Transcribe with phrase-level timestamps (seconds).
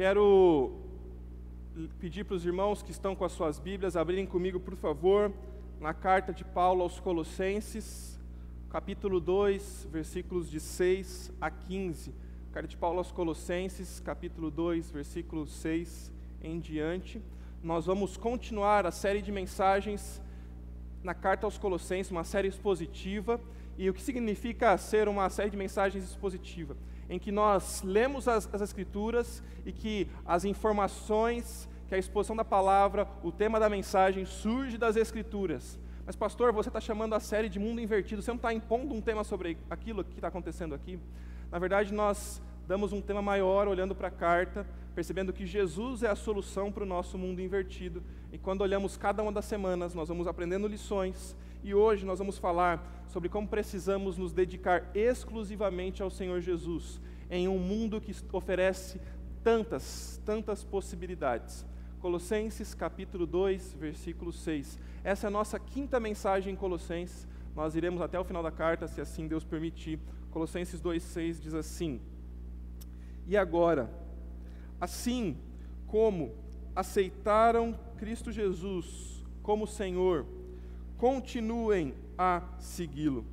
[0.00, 0.72] Quero
[1.98, 5.30] pedir para os irmãos que estão com as suas Bíblias abrirem comigo, por favor,
[5.78, 8.18] na carta de Paulo aos Colossenses,
[8.70, 12.14] capítulo 2, versículos de 6 a 15.
[12.50, 16.10] Carta de Paulo aos Colossenses, capítulo 2, versículo 6
[16.42, 17.20] em diante.
[17.62, 20.22] Nós vamos continuar a série de mensagens
[21.04, 23.38] na carta aos Colossenses, uma série expositiva.
[23.76, 26.74] E o que significa ser uma série de mensagens expositiva?
[27.10, 32.44] Em que nós lemos as, as Escrituras e que as informações, que a exposição da
[32.44, 35.78] palavra, o tema da mensagem surge das Escrituras.
[36.06, 39.00] Mas, pastor, você está chamando a série de mundo invertido, você não está impondo um
[39.00, 40.98] tema sobre aquilo que está acontecendo aqui?
[41.50, 46.08] Na verdade, nós damos um tema maior olhando para a carta, percebendo que Jesus é
[46.08, 48.02] a solução para o nosso mundo invertido.
[48.32, 51.36] E quando olhamos cada uma das semanas, nós vamos aprendendo lições.
[51.62, 57.48] E hoje nós vamos falar sobre como precisamos nos dedicar exclusivamente ao Senhor Jesus, em
[57.48, 59.00] um mundo que oferece
[59.42, 61.66] tantas, tantas possibilidades.
[62.00, 64.78] Colossenses capítulo 2, versículo 6.
[65.04, 67.28] Essa é a nossa quinta mensagem em Colossenses.
[67.54, 69.98] Nós iremos até o final da carta, se assim Deus permitir.
[70.30, 72.00] Colossenses 2,6 diz assim:
[73.26, 73.90] E agora,
[74.80, 75.36] assim
[75.86, 76.34] como
[76.74, 80.24] aceitaram Cristo Jesus como Senhor,
[81.00, 83.24] continuem a segui-lo.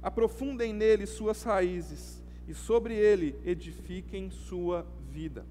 [0.00, 5.44] Aprofundem nele suas raízes e sobre ele edifiquem sua vida.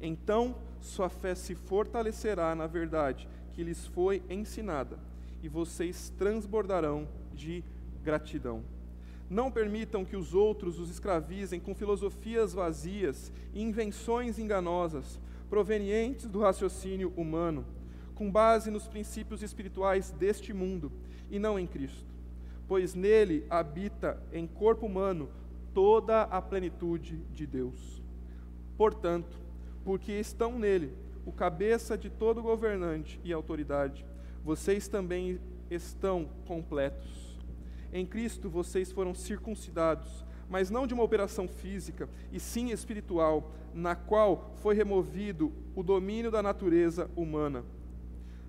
[0.00, 4.98] Então sua fé se fortalecerá na verdade que lhes foi ensinada,
[5.42, 7.62] e vocês transbordarão de
[8.02, 8.64] gratidão.
[9.28, 15.20] Não permitam que os outros os escravizem com filosofias vazias e invenções enganosas,
[15.50, 17.66] provenientes do raciocínio humano,
[18.20, 20.92] com base nos princípios espirituais deste mundo
[21.30, 22.14] e não em Cristo.
[22.68, 25.30] Pois nele habita em corpo humano
[25.72, 28.02] toda a plenitude de Deus.
[28.76, 29.38] Portanto,
[29.82, 30.92] porque estão nele,
[31.24, 34.04] o cabeça de todo governante e autoridade,
[34.44, 37.30] vocês também estão completos
[37.92, 43.94] em Cristo vocês foram circuncidados, mas não de uma operação física, e sim espiritual, na
[43.94, 47.64] qual foi removido o domínio da natureza humana.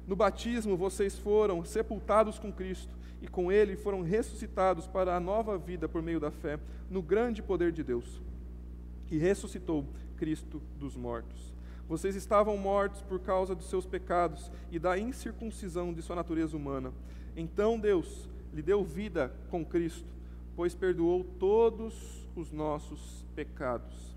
[0.07, 5.57] No batismo vocês foram sepultados com Cristo, e com Ele foram ressuscitados para a nova
[5.57, 8.19] vida por meio da fé no grande poder de Deus,
[9.05, 9.85] que ressuscitou
[10.17, 11.53] Cristo dos mortos.
[11.87, 16.91] Vocês estavam mortos por causa dos seus pecados e da incircuncisão de sua natureza humana.
[17.35, 20.09] Então Deus, lhe deu vida com Cristo,
[20.55, 24.15] pois perdoou todos os nossos pecados.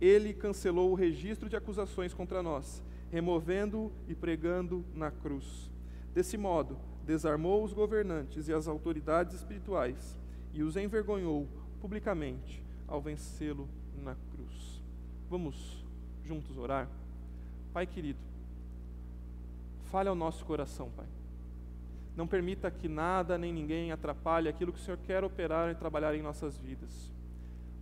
[0.00, 2.82] Ele cancelou o registro de acusações contra nós,
[3.16, 5.70] removendo-o e pregando na cruz.
[6.12, 10.18] Desse modo, desarmou os governantes e as autoridades espirituais
[10.52, 11.48] e os envergonhou
[11.80, 13.66] publicamente ao vencê-lo
[14.02, 14.82] na cruz.
[15.30, 15.82] Vamos
[16.26, 16.90] juntos orar?
[17.72, 18.18] Pai querido,
[19.84, 21.06] fale ao nosso coração, Pai.
[22.14, 26.14] Não permita que nada nem ninguém atrapalhe aquilo que o Senhor quer operar e trabalhar
[26.14, 27.10] em nossas vidas.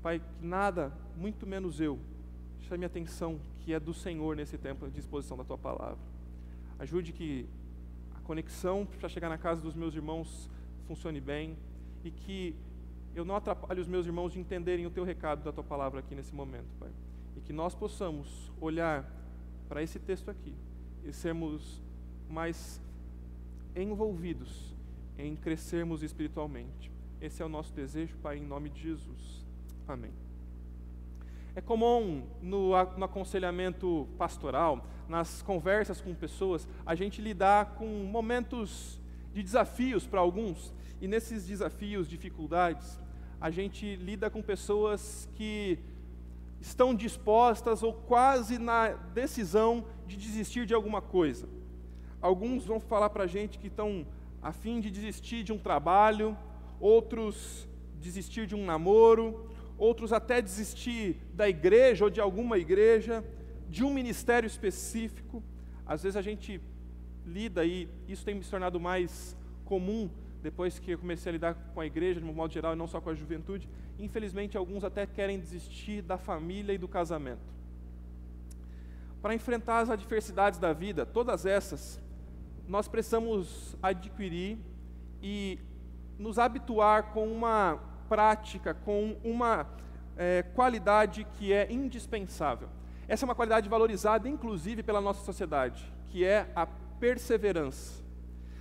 [0.00, 1.98] Pai, que nada, muito menos eu,
[2.68, 5.98] chame a atenção que é do Senhor nesse tempo de exposição da tua palavra.
[6.78, 7.46] Ajude que
[8.14, 10.50] a conexão para chegar na casa dos meus irmãos
[10.86, 11.56] funcione bem
[12.02, 12.56] e que
[13.14, 16.14] eu não atrapalhe os meus irmãos de entenderem o teu recado da tua palavra aqui
[16.14, 16.90] nesse momento, Pai.
[17.36, 19.08] E que nós possamos olhar
[19.68, 20.54] para esse texto aqui
[21.04, 21.82] e sermos
[22.28, 22.80] mais
[23.76, 24.74] envolvidos
[25.16, 26.90] em crescermos espiritualmente.
[27.20, 29.46] Esse é o nosso desejo, Pai, em nome de Jesus.
[29.86, 30.23] Amém.
[31.56, 39.00] É comum no, no, aconselhamento pastoral, nas conversas com pessoas, a gente lidar com momentos
[39.32, 42.98] de desafios para alguns, e nesses desafios, dificuldades,
[43.40, 45.78] a gente lida com pessoas que
[46.60, 51.48] estão dispostas ou quase na decisão de desistir de alguma coisa.
[52.20, 54.06] Alguns vão falar para a gente que estão
[54.42, 56.36] a fim de desistir de um trabalho,
[56.80, 57.68] outros
[58.00, 63.24] desistir de um namoro, outros até desistir da igreja ou de alguma igreja,
[63.68, 65.42] de um ministério específico.
[65.86, 66.60] Às vezes a gente
[67.26, 70.10] lida e isso tem me tornado mais comum
[70.42, 72.86] depois que eu comecei a lidar com a igreja de um modo geral e não
[72.86, 73.66] só com a juventude.
[73.98, 77.54] Infelizmente, alguns até querem desistir da família e do casamento.
[79.22, 81.98] Para enfrentar as adversidades da vida, todas essas,
[82.68, 84.58] nós precisamos adquirir
[85.22, 85.58] e
[86.18, 89.66] nos habituar com uma prática, com uma
[90.16, 92.68] é, qualidade que é indispensável.
[93.06, 98.02] Essa é uma qualidade valorizada, inclusive, pela nossa sociedade, que é a perseverança.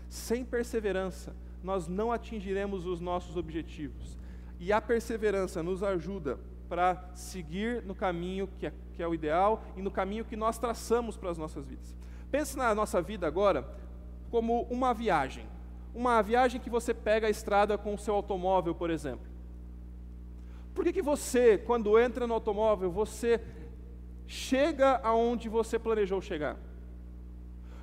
[0.10, 4.18] Sem perseverança, nós não atingiremos os nossos objetivos.
[4.60, 9.64] E a perseverança nos ajuda para seguir no caminho que é que é o ideal
[9.76, 11.96] e no caminho que nós traçamos para as nossas vidas.
[12.32, 13.68] Pense na nossa vida agora
[14.30, 15.46] como uma viagem.
[15.94, 19.33] Uma viagem que você pega a estrada com o seu automóvel, por exemplo.
[20.74, 23.40] Por que, que você, quando entra no automóvel, você
[24.26, 26.58] chega aonde você planejou chegar?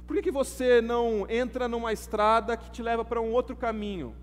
[0.07, 4.15] Por que, que você não entra numa estrada que te leva para um outro caminho?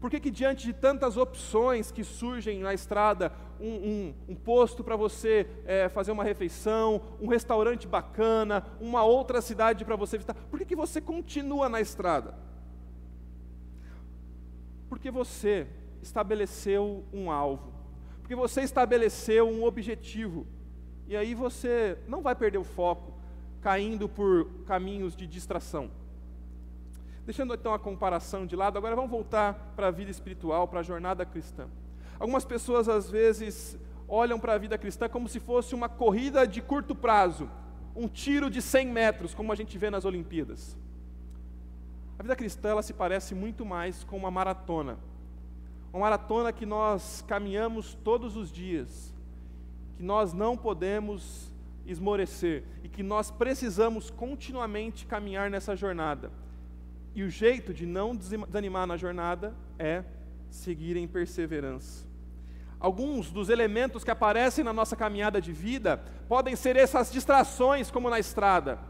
[0.00, 4.82] Por que, que diante de tantas opções que surgem na estrada, um, um, um posto
[4.82, 10.34] para você é, fazer uma refeição, um restaurante bacana, uma outra cidade para você visitar,
[10.50, 12.34] por que, que você continua na estrada?
[14.88, 15.66] Porque você
[16.04, 17.72] estabeleceu um alvo,
[18.20, 20.46] porque você estabeleceu um objetivo,
[21.08, 23.12] e aí você não vai perder o foco,
[23.60, 25.90] caindo por caminhos de distração.
[27.24, 30.82] Deixando então a comparação de lado, agora vamos voltar para a vida espiritual, para a
[30.82, 31.66] jornada cristã.
[32.18, 36.60] Algumas pessoas às vezes olham para a vida cristã como se fosse uma corrida de
[36.60, 37.48] curto prazo,
[37.96, 40.76] um tiro de 100 metros, como a gente vê nas Olimpíadas.
[42.18, 44.98] A vida cristã ela se parece muito mais com uma maratona.
[45.94, 49.14] Uma maratona que nós caminhamos todos os dias,
[49.96, 51.52] que nós não podemos
[51.86, 56.32] esmorecer e que nós precisamos continuamente caminhar nessa jornada.
[57.14, 60.02] E o jeito de não desanimar na jornada é
[60.50, 62.04] seguir em perseverança.
[62.80, 68.10] Alguns dos elementos que aparecem na nossa caminhada de vida podem ser essas distrações, como
[68.10, 68.80] na estrada.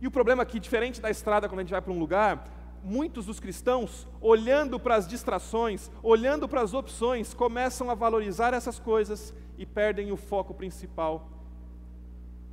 [0.00, 2.59] E o problema é que, diferente da estrada, quando a gente vai para um lugar,
[2.82, 8.78] muitos dos cristãos, olhando para as distrações, olhando para as opções, começam a valorizar essas
[8.78, 11.28] coisas e perdem o foco principal,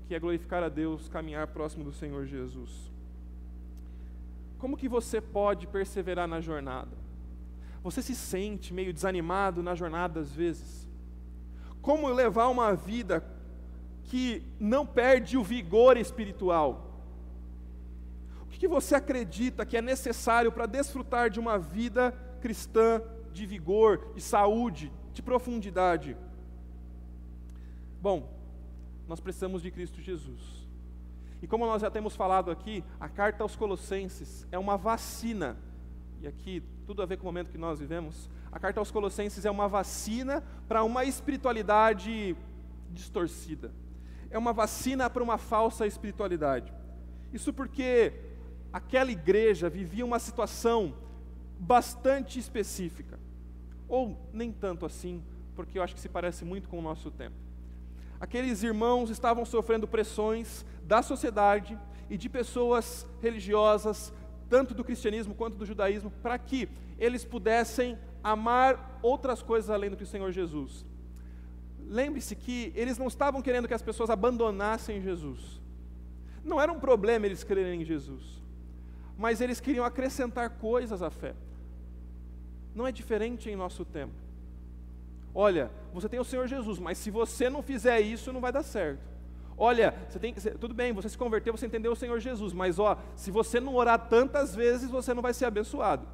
[0.07, 2.91] que é glorificar a Deus, caminhar próximo do Senhor Jesus.
[4.57, 6.91] Como que você pode perseverar na jornada?
[7.83, 10.87] Você se sente meio desanimado na jornada às vezes?
[11.81, 13.23] Como levar uma vida
[14.03, 16.86] que não perde o vigor espiritual?
[18.57, 22.11] Que você acredita que é necessário para desfrutar de uma vida
[22.41, 23.01] cristã
[23.31, 26.17] de vigor, de saúde, de profundidade?
[28.01, 28.27] Bom,
[29.07, 30.67] nós precisamos de Cristo Jesus.
[31.39, 35.55] E como nós já temos falado aqui, a carta aos Colossenses é uma vacina,
[36.19, 38.27] e aqui tudo a ver com o momento que nós vivemos.
[38.51, 42.35] A carta aos Colossenses é uma vacina para uma espiritualidade
[42.89, 43.71] distorcida,
[44.31, 46.73] é uma vacina para uma falsa espiritualidade.
[47.31, 48.13] Isso porque
[48.71, 50.95] aquela igreja vivia uma situação
[51.59, 53.19] bastante específica,
[53.87, 55.23] ou nem tanto assim,
[55.55, 57.47] porque eu acho que se parece muito com o nosso tempo
[58.19, 61.77] aqueles irmãos estavam sofrendo pressões da sociedade
[62.09, 64.13] e de pessoas religiosas,
[64.49, 69.97] tanto do cristianismo quanto do judaísmo, para que eles pudessem amar outras coisas além do
[69.97, 70.85] que o Senhor Jesus.
[71.79, 75.61] Lembre-se que eles não estavam querendo que as pessoas abandonassem Jesus.
[76.43, 78.41] Não era um problema eles crerem em Jesus,
[79.17, 81.33] mas eles queriam acrescentar coisas à fé.
[82.75, 84.13] Não é diferente em nosso tempo.
[85.33, 88.63] Olha, você tem o Senhor Jesus, mas se você não fizer isso, não vai dar
[88.63, 89.01] certo.
[89.57, 92.95] Olha, você tem, tudo bem, você se converteu, você entendeu o Senhor Jesus, mas ó,
[93.15, 96.07] se você não orar tantas vezes, você não vai ser abençoado.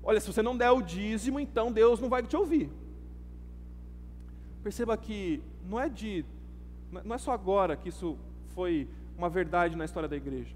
[0.00, 2.70] Olha, se você não der o dízimo, então Deus não vai te ouvir.
[4.62, 6.24] Perceba que não é de,
[7.04, 8.16] não é só agora que isso
[8.54, 10.54] foi uma verdade na história da igreja.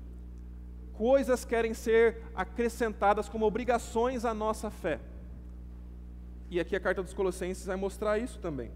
[0.93, 5.01] Coisas querem ser acrescentadas como obrigações à nossa fé.
[6.51, 8.71] E aqui a carta dos Colossenses vai mostrar isso também.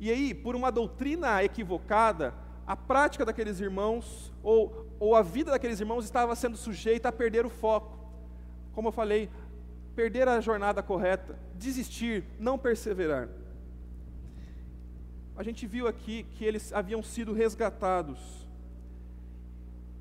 [0.00, 2.34] E aí, por uma doutrina equivocada,
[2.66, 7.46] a prática daqueles irmãos, ou, ou a vida daqueles irmãos, estava sendo sujeita a perder
[7.46, 7.98] o foco.
[8.72, 9.30] Como eu falei,
[9.96, 13.28] perder a jornada correta, desistir, não perseverar.
[15.36, 18.47] A gente viu aqui que eles haviam sido resgatados.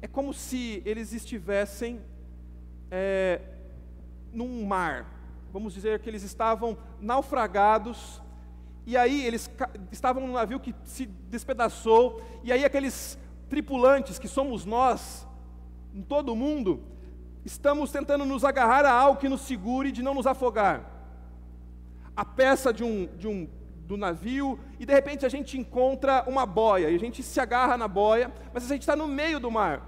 [0.02, 2.02] É como se eles estivessem
[2.92, 3.42] é,
[4.32, 5.06] num mar,
[5.52, 8.22] vamos dizer que eles estavam naufragados,
[8.86, 9.50] e aí eles
[9.92, 13.18] estavam num navio que se despedaçou, e aí aqueles
[13.50, 15.28] tripulantes, que somos nós,
[15.94, 16.84] em todo o mundo,
[17.44, 20.94] estamos tentando nos agarrar a algo que nos segure de não nos afogar.
[22.16, 23.48] A peça de um, de um
[23.88, 27.76] do navio, e de repente a gente encontra uma boia, e a gente se agarra
[27.78, 29.82] na boia, mas a gente está no meio do mar.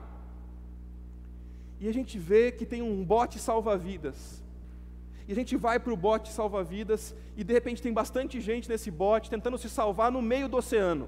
[1.80, 4.40] E a gente vê que tem um bote salva-vidas
[5.30, 8.90] e a gente vai para o bote salva-vidas e de repente tem bastante gente nesse
[8.90, 11.08] bote tentando se salvar no meio do oceano.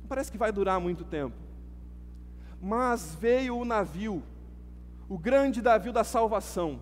[0.00, 1.36] Não parece que vai durar muito tempo.
[2.60, 4.24] Mas veio o navio,
[5.08, 6.80] o grande navio da salvação.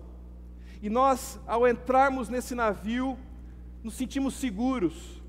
[0.81, 3.15] E nós, ao entrarmos nesse navio,
[3.85, 5.21] nos sentimos seguros,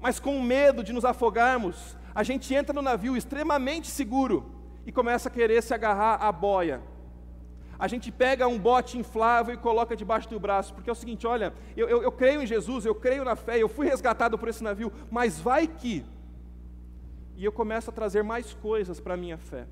[0.00, 4.44] mas com medo de nos afogarmos, a gente entra no navio extremamente seguro
[4.84, 6.82] e começa a querer se agarrar à boia.
[7.78, 11.28] A gente pega um bote inflável e coloca debaixo do braço, porque é o seguinte:
[11.28, 14.48] olha, eu, eu, eu creio em Jesus, eu creio na fé, eu fui resgatado por
[14.48, 16.04] esse navio, mas vai que.
[17.36, 19.68] E eu começo a trazer mais coisas para a minha fé.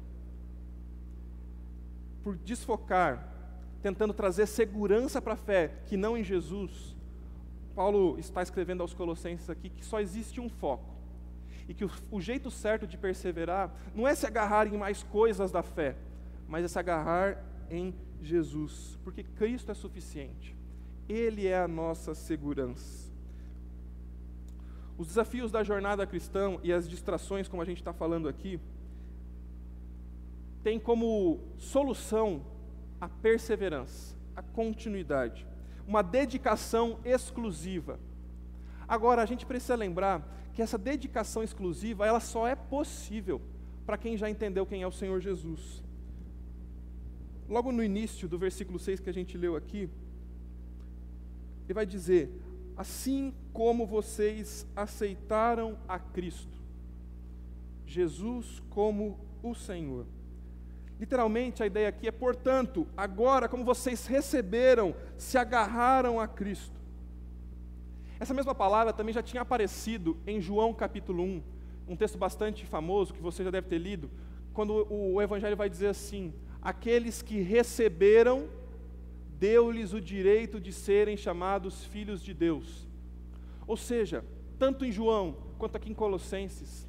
[2.22, 3.26] Por desfocar,
[3.82, 6.94] tentando trazer segurança para a fé, que não em Jesus,
[7.74, 10.94] Paulo está escrevendo aos Colossenses aqui que só existe um foco.
[11.68, 15.50] E que o, o jeito certo de perseverar não é se agarrar em mais coisas
[15.50, 15.96] da fé,
[16.46, 20.56] mas é se agarrar em Jesus, porque Cristo é suficiente.
[21.08, 23.12] Ele é a nossa segurança.
[24.96, 28.60] Os desafios da jornada cristã e as distrações, como a gente está falando aqui,
[30.62, 32.42] têm como solução
[33.00, 35.46] a perseverança, a continuidade,
[35.86, 37.98] uma dedicação exclusiva.
[38.86, 43.40] Agora, a gente precisa lembrar que essa dedicação exclusiva, ela só é possível
[43.84, 45.82] para quem já entendeu quem é o Senhor Jesus.
[47.48, 49.88] Logo no início do versículo 6 que a gente leu aqui,
[51.64, 52.30] ele vai dizer:
[52.76, 56.58] Assim como vocês aceitaram a Cristo,
[57.86, 60.06] Jesus como o Senhor.
[60.98, 66.80] Literalmente a ideia aqui é, portanto, agora como vocês receberam, se agarraram a Cristo.
[68.18, 71.42] Essa mesma palavra também já tinha aparecido em João capítulo 1,
[71.88, 74.10] um texto bastante famoso que você já deve ter lido,
[74.52, 76.32] quando o Evangelho vai dizer assim:
[76.62, 78.48] aqueles que receberam,
[79.38, 82.88] deu-lhes o direito de serem chamados filhos de Deus.
[83.66, 84.24] Ou seja,
[84.58, 86.86] tanto em João quanto aqui em Colossenses,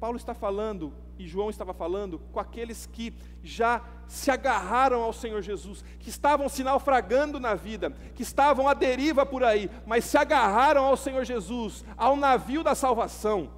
[0.00, 5.42] Paulo está falando e João estava falando com aqueles que já se agarraram ao Senhor
[5.42, 10.16] Jesus, que estavam se naufragando na vida, que estavam à deriva por aí, mas se
[10.16, 13.50] agarraram ao Senhor Jesus, ao navio da salvação.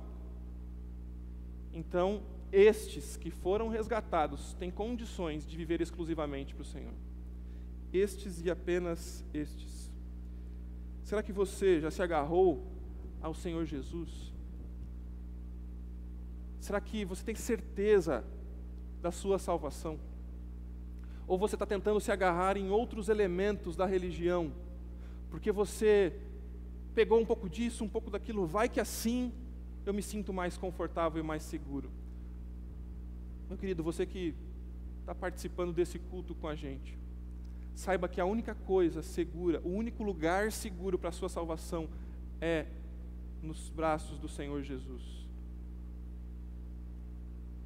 [1.72, 6.94] Então, estes que foram resgatados têm condições de viver exclusivamente para o Senhor.
[7.92, 9.90] Estes e apenas estes.
[11.02, 12.66] Será que você já se agarrou
[13.20, 14.32] ao Senhor Jesus?
[16.60, 18.24] Será que você tem certeza
[19.00, 19.98] da sua salvação?
[21.26, 24.52] Ou você está tentando se agarrar em outros elementos da religião,
[25.30, 26.18] porque você
[26.94, 29.32] pegou um pouco disso, um pouco daquilo, vai que assim
[29.84, 31.90] eu me sinto mais confortável e mais seguro.
[33.48, 34.34] Meu querido, você que
[35.00, 36.98] está participando desse culto com a gente,
[37.74, 41.88] saiba que a única coisa segura, o único lugar seguro para a sua salvação
[42.40, 42.66] é
[43.42, 45.17] nos braços do Senhor Jesus.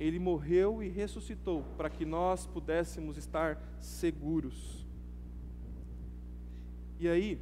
[0.03, 4.85] Ele morreu e ressuscitou para que nós pudéssemos estar seguros.
[6.99, 7.41] E aí,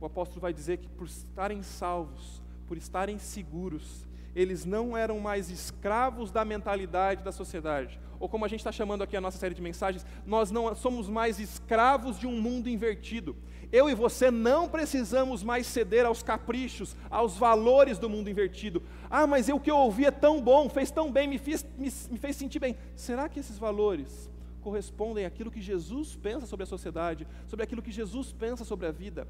[0.00, 5.50] o apóstolo vai dizer que por estarem salvos, por estarem seguros, eles não eram mais
[5.50, 8.00] escravos da mentalidade da sociedade.
[8.18, 11.06] Ou como a gente está chamando aqui a nossa série de mensagens, nós não somos
[11.06, 13.36] mais escravos de um mundo invertido.
[13.72, 18.82] Eu e você não precisamos mais ceder aos caprichos, aos valores do mundo invertido.
[19.08, 21.88] Ah, mas o que eu ouvi é tão bom, fez tão bem, me fez, me,
[22.10, 22.76] me fez sentir bem.
[22.96, 24.28] Será que esses valores
[24.60, 28.90] correspondem àquilo que Jesus pensa sobre a sociedade, sobre aquilo que Jesus pensa sobre a
[28.90, 29.26] vida?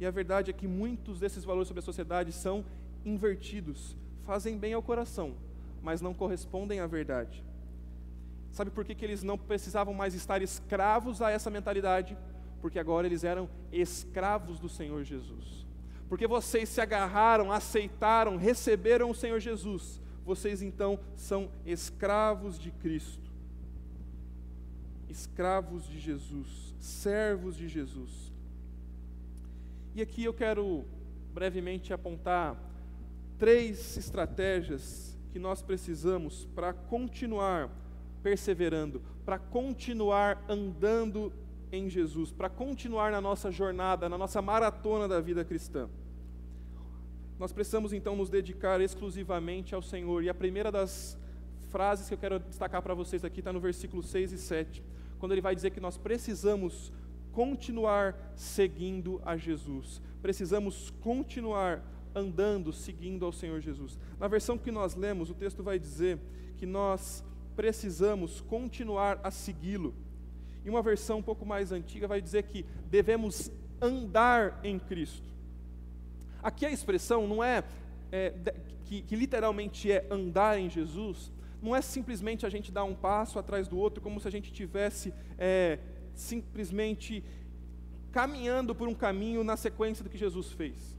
[0.00, 2.64] E a verdade é que muitos desses valores sobre a sociedade são
[3.04, 5.34] invertidos, fazem bem ao coração,
[5.82, 7.44] mas não correspondem à verdade.
[8.50, 12.16] Sabe por que, que eles não precisavam mais estar escravos a essa mentalidade?
[12.64, 15.66] Porque agora eles eram escravos do Senhor Jesus.
[16.08, 23.30] Porque vocês se agarraram, aceitaram, receberam o Senhor Jesus, vocês então são escravos de Cristo.
[25.10, 28.32] Escravos de Jesus, servos de Jesus.
[29.94, 30.86] E aqui eu quero
[31.34, 32.58] brevemente apontar
[33.36, 37.70] três estratégias que nós precisamos para continuar
[38.22, 41.30] perseverando, para continuar andando
[41.74, 45.88] em Jesus, para continuar na nossa jornada, na nossa maratona da vida cristã.
[47.38, 51.18] Nós precisamos então nos dedicar exclusivamente ao Senhor, e a primeira das
[51.68, 54.84] frases que eu quero destacar para vocês aqui está no versículo 6 e 7,
[55.18, 56.92] quando ele vai dizer que nós precisamos
[57.32, 61.82] continuar seguindo a Jesus, precisamos continuar
[62.14, 63.98] andando, seguindo ao Senhor Jesus.
[64.20, 66.20] Na versão que nós lemos, o texto vai dizer
[66.56, 67.24] que nós
[67.56, 69.94] precisamos continuar a segui-lo.
[70.64, 75.28] E uma versão um pouco mais antiga vai dizer que devemos andar em Cristo.
[76.42, 77.64] Aqui a expressão não é,
[78.10, 78.32] é
[78.84, 83.38] que, que literalmente é andar em Jesus, não é simplesmente a gente dar um passo
[83.38, 85.78] atrás do outro, como se a gente tivesse é,
[86.14, 87.24] simplesmente
[88.12, 90.96] caminhando por um caminho na sequência do que Jesus fez.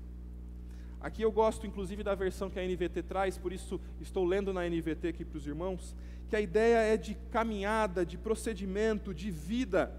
[1.01, 4.67] Aqui eu gosto, inclusive, da versão que a NVT traz, por isso estou lendo na
[4.67, 5.95] NVT aqui para os irmãos,
[6.27, 9.95] que a ideia é de caminhada, de procedimento, de vida,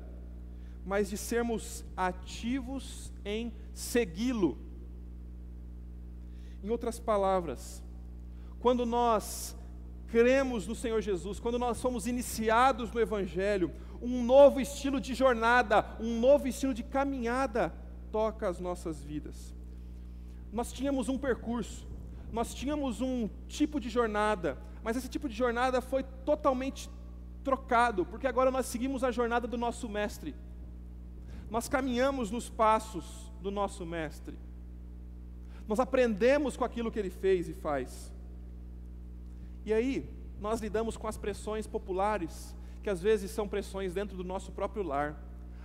[0.85, 4.59] mas de sermos ativos em segui-lo.
[6.63, 7.83] Em outras palavras,
[8.59, 9.57] quando nós
[10.09, 13.73] cremos no Senhor Jesus, quando nós somos iniciados no Evangelho,
[14.03, 17.73] um novo estilo de jornada, um novo estilo de caminhada
[18.13, 19.56] toca as nossas vidas.
[20.53, 21.87] Nós tínhamos um percurso,
[22.33, 26.89] nós tínhamos um tipo de jornada, mas esse tipo de jornada foi totalmente
[27.43, 30.35] trocado, porque agora nós seguimos a jornada do nosso Mestre.
[31.51, 34.37] Nós caminhamos nos passos do nosso Mestre.
[35.69, 38.13] Nós aprendemos com aquilo que ele fez e faz.
[39.65, 40.09] E aí,
[40.41, 44.83] nós lidamos com as pressões populares, que às vezes são pressões dentro do nosso próprio
[44.83, 45.17] lar,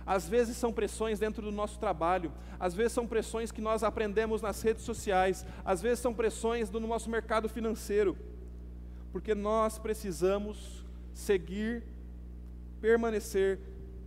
[0.06, 4.42] às vezes são pressões dentro do nosso trabalho, às vezes são pressões que nós aprendemos
[4.42, 8.16] nas redes sociais, às vezes são pressões do nosso mercado financeiro,
[9.10, 11.82] porque nós precisamos seguir,
[12.80, 13.58] permanecer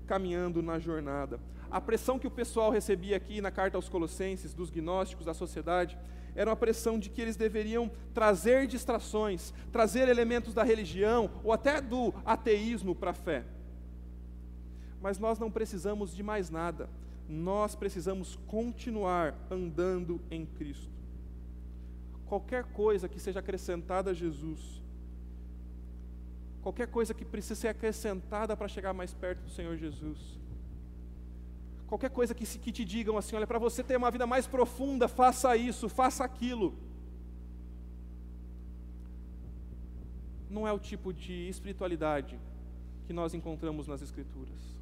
[0.06, 1.40] caminhando na jornada.
[1.70, 5.98] A pressão que o pessoal recebia aqui na carta aos Colossenses, dos gnósticos da sociedade,
[6.36, 11.82] era uma pressão de que eles deveriam trazer distrações, trazer elementos da religião ou até
[11.82, 13.46] do ateísmo para a fé.
[15.06, 16.90] Mas nós não precisamos de mais nada,
[17.30, 20.90] nós precisamos continuar andando em Cristo.
[22.26, 24.82] Qualquer coisa que seja acrescentada a Jesus,
[26.64, 30.40] qualquer coisa que precise ser acrescentada para chegar mais perto do Senhor Jesus,
[31.86, 35.08] Qualquer coisa que, que te digam assim, olha, para você ter uma vida mais profunda,
[35.08, 36.74] faça isso, faça aquilo.
[40.50, 42.40] Não é o tipo de espiritualidade
[43.06, 44.75] que nós encontramos nas Escrituras.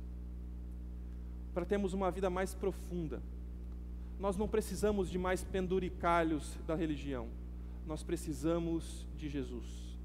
[1.53, 3.21] Para termos uma vida mais profunda,
[4.19, 7.27] nós não precisamos de mais penduricalhos da religião,
[7.85, 9.97] nós precisamos de Jesus.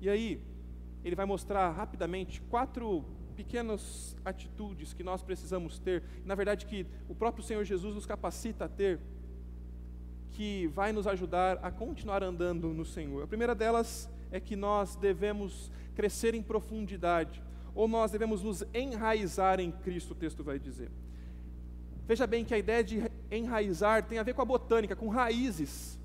[0.00, 0.40] E aí,
[1.04, 7.14] ele vai mostrar rapidamente quatro pequenas atitudes que nós precisamos ter, na verdade que o
[7.14, 9.00] próprio Senhor Jesus nos capacita a ter,
[10.32, 13.22] que vai nos ajudar a continuar andando no Senhor.
[13.22, 17.42] A primeira delas é que nós devemos crescer em profundidade,
[17.78, 20.90] ou nós devemos nos enraizar em Cristo, o texto vai dizer.
[22.06, 25.98] Veja bem que a ideia de enraizar tem a ver com a botânica, com raízes.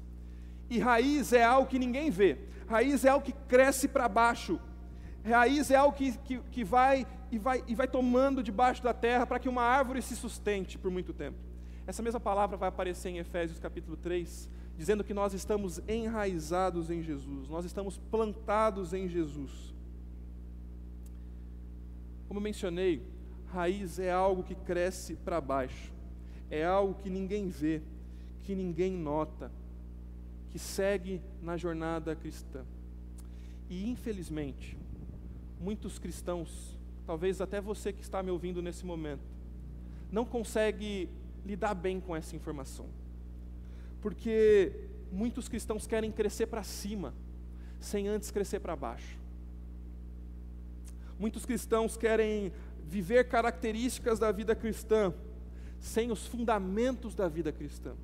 [0.69, 4.59] E raiz é algo que ninguém vê, raiz é algo que cresce para baixo,
[5.23, 9.25] Raiz é algo que, que, que vai, e vai e vai tomando debaixo da terra
[9.25, 11.37] para que uma árvore se sustente por muito tempo.
[11.87, 17.01] Essa mesma palavra vai aparecer em Efésios capítulo 3, dizendo que nós estamos enraizados em
[17.01, 19.73] Jesus, nós estamos plantados em Jesus.
[22.33, 22.99] Como mencionei,
[23.45, 25.93] raiz é algo que cresce para baixo,
[26.49, 27.79] é algo que ninguém vê,
[28.41, 29.51] que ninguém nota,
[30.49, 32.65] que segue na jornada cristã.
[33.69, 34.75] E infelizmente,
[35.61, 39.21] muitos cristãos, talvez até você que está me ouvindo nesse momento,
[40.11, 41.07] não consegue
[41.45, 42.87] lidar bem com essa informação.
[44.01, 44.71] Porque
[45.11, 47.13] muitos cristãos querem crescer para cima,
[47.79, 49.22] sem antes crescer para baixo.
[51.23, 52.51] Muitos cristãos querem
[52.85, 55.13] viver características da vida cristã,
[55.79, 57.95] sem os fundamentos da vida cristã.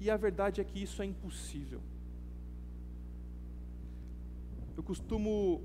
[0.00, 1.80] E a verdade é que isso é impossível.
[4.76, 5.62] Eu costumo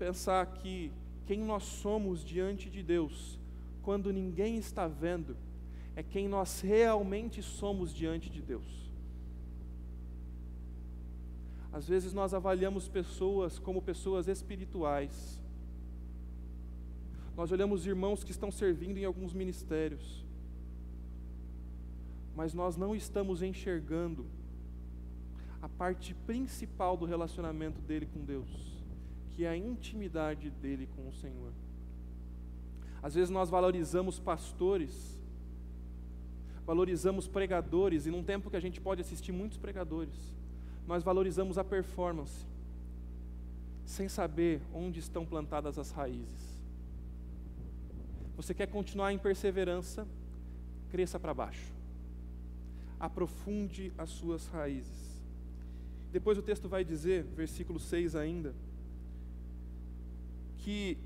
[0.00, 0.90] pensar que
[1.26, 3.38] quem nós somos diante de Deus,
[3.82, 5.36] quando ninguém está vendo,
[5.94, 8.90] é quem nós realmente somos diante de Deus.
[11.72, 15.40] Às vezes nós avaliamos pessoas como pessoas espirituais.
[17.36, 20.24] Nós olhamos irmãos que estão servindo em alguns ministérios,
[22.36, 24.26] mas nós não estamos enxergando
[25.60, 28.72] a parte principal do relacionamento dele com Deus
[29.34, 31.52] que é a intimidade dele com o Senhor.
[33.02, 35.18] Às vezes nós valorizamos pastores,
[36.64, 40.14] valorizamos pregadores, e num tempo que a gente pode assistir muitos pregadores,
[40.86, 42.46] nós valorizamos a performance,
[43.84, 46.51] sem saber onde estão plantadas as raízes.
[48.36, 50.06] Você quer continuar em perseverança?
[50.90, 51.72] Cresça para baixo.
[52.98, 55.22] Aprofunde as suas raízes.
[56.10, 58.54] Depois o texto vai dizer, versículo 6 ainda,
[60.58, 60.98] que,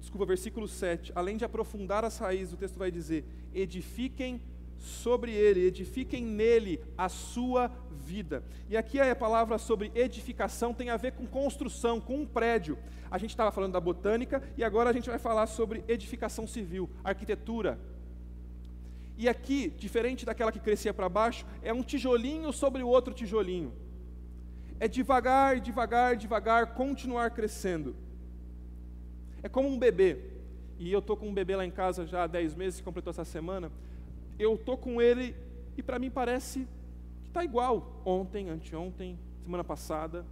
[0.00, 4.40] desculpa, versículo 7, além de aprofundar as raízes, o texto vai dizer: edifiquem
[4.78, 8.44] sobre ele, edifiquem nele a sua vida.
[8.68, 12.78] E aqui a palavra sobre edificação tem a ver com construção, com um prédio.
[13.10, 16.90] A gente estava falando da botânica e agora a gente vai falar sobre edificação civil,
[17.02, 17.78] arquitetura.
[19.16, 23.72] E aqui, diferente daquela que crescia para baixo, é um tijolinho sobre o outro tijolinho.
[24.80, 27.94] É devagar, devagar, devagar continuar crescendo.
[29.42, 30.18] É como um bebê.
[30.78, 33.24] E eu estou com um bebê lá em casa já há 10 meses, completou essa
[33.24, 33.70] semana.
[34.38, 35.34] Eu estou com ele
[35.76, 36.66] e para mim parece
[37.22, 38.02] que está igual.
[38.04, 40.24] Ontem, anteontem, semana passada.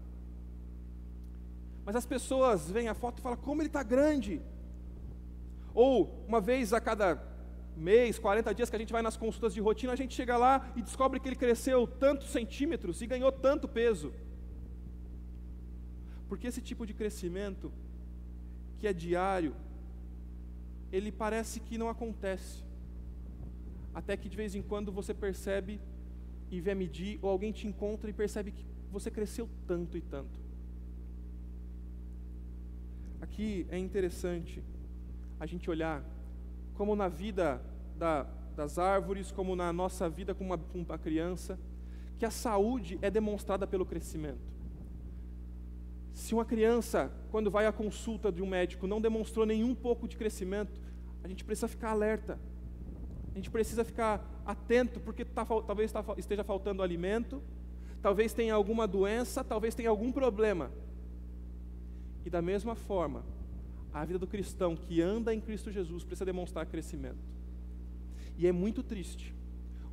[1.85, 4.41] Mas as pessoas veem a foto e falam, como ele está grande.
[5.75, 7.21] Ou, uma vez a cada
[7.77, 10.73] mês, 40 dias que a gente vai nas consultas de rotina, a gente chega lá
[10.77, 14.13] e descobre que ele cresceu tantos centímetros e ganhou tanto peso.
[16.29, 17.73] Porque esse tipo de crescimento,
[18.79, 19.55] que é diário,
[20.91, 22.63] ele parece que não acontece.
[23.95, 25.81] Até que de vez em quando você percebe
[26.51, 30.41] e vê medir, ou alguém te encontra e percebe que você cresceu tanto e tanto.
[33.21, 34.63] Aqui é interessante
[35.41, 36.05] a gente olhar
[36.75, 37.63] como na vida
[37.97, 38.25] da,
[38.55, 41.59] das árvores, como na nossa vida com uma, uma criança,
[42.19, 44.53] que a saúde é demonstrada pelo crescimento.
[46.13, 50.17] Se uma criança, quando vai à consulta de um médico, não demonstrou nenhum pouco de
[50.17, 50.81] crescimento,
[51.25, 52.39] a gente precisa ficar alerta.
[53.33, 57.43] A gente precisa ficar atento, porque tá, talvez tá, esteja faltando alimento,
[58.03, 60.71] talvez tenha alguma doença, talvez tenha algum problema.
[62.25, 63.25] E da mesma forma,
[63.93, 67.19] a vida do cristão que anda em Cristo Jesus precisa demonstrar crescimento.
[68.37, 69.35] E é muito triste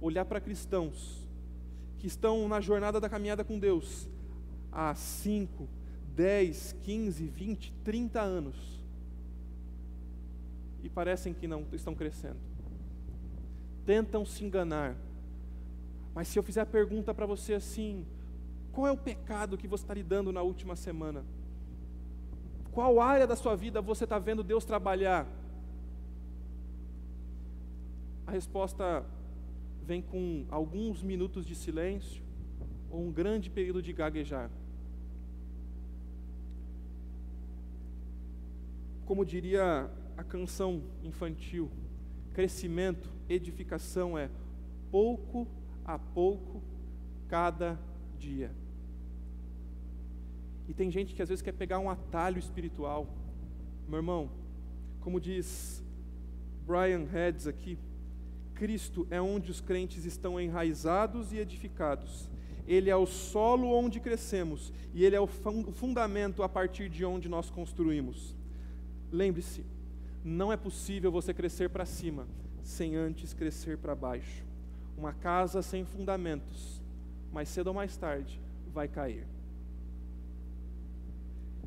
[0.02, 1.28] olhar para cristãos
[1.98, 4.08] que estão na jornada da caminhada com Deus
[4.72, 5.68] há 5,
[6.16, 8.80] 10, 15, 20, 30 anos
[10.82, 12.38] e parecem que não estão crescendo.
[13.90, 14.96] Tentam se enganar.
[16.14, 18.06] Mas se eu fizer a pergunta para você assim:
[18.72, 21.26] qual é o pecado que você está lidando na última semana?
[22.72, 25.26] Qual área da sua vida você está vendo Deus trabalhar?
[28.28, 29.04] A resposta
[29.82, 32.22] vem com alguns minutos de silêncio
[32.92, 34.52] ou um grande período de gaguejar.
[39.08, 41.72] Como diria a canção infantil,
[42.36, 44.30] crescimento, edificação é
[44.92, 45.48] pouco
[45.86, 46.62] a pouco,
[47.28, 47.80] cada
[48.18, 48.52] dia.
[50.68, 53.08] E tem gente que às vezes quer pegar um atalho espiritual.
[53.88, 54.30] Meu irmão,
[55.00, 55.84] como diz
[56.66, 57.78] Brian Heads aqui,
[58.54, 62.30] Cristo é onde os crentes estão enraizados e edificados.
[62.68, 67.28] Ele é o solo onde crescemos e ele é o fundamento a partir de onde
[67.28, 68.36] nós construímos.
[69.12, 69.66] Lembre-se,
[70.24, 72.28] não é possível você crescer para cima
[72.70, 74.44] sem antes crescer para baixo.
[74.98, 76.82] Uma casa sem fundamentos,
[77.34, 78.40] mais cedo ou mais tarde,
[78.72, 79.26] vai cair.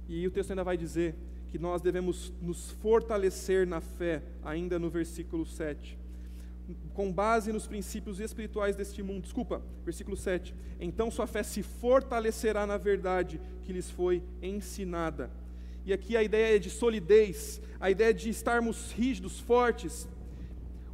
[0.08, 1.14] E o texto ainda vai dizer
[1.50, 5.98] que nós devemos nos fortalecer na fé, ainda no versículo 7.
[6.94, 9.22] Com base nos princípios espirituais deste mundo.
[9.22, 10.54] Desculpa, versículo 7.
[10.80, 15.30] Então sua fé se fortalecerá na verdade que lhes foi ensinada.
[15.84, 20.08] E aqui a ideia é de solidez, a ideia de estarmos rígidos, fortes.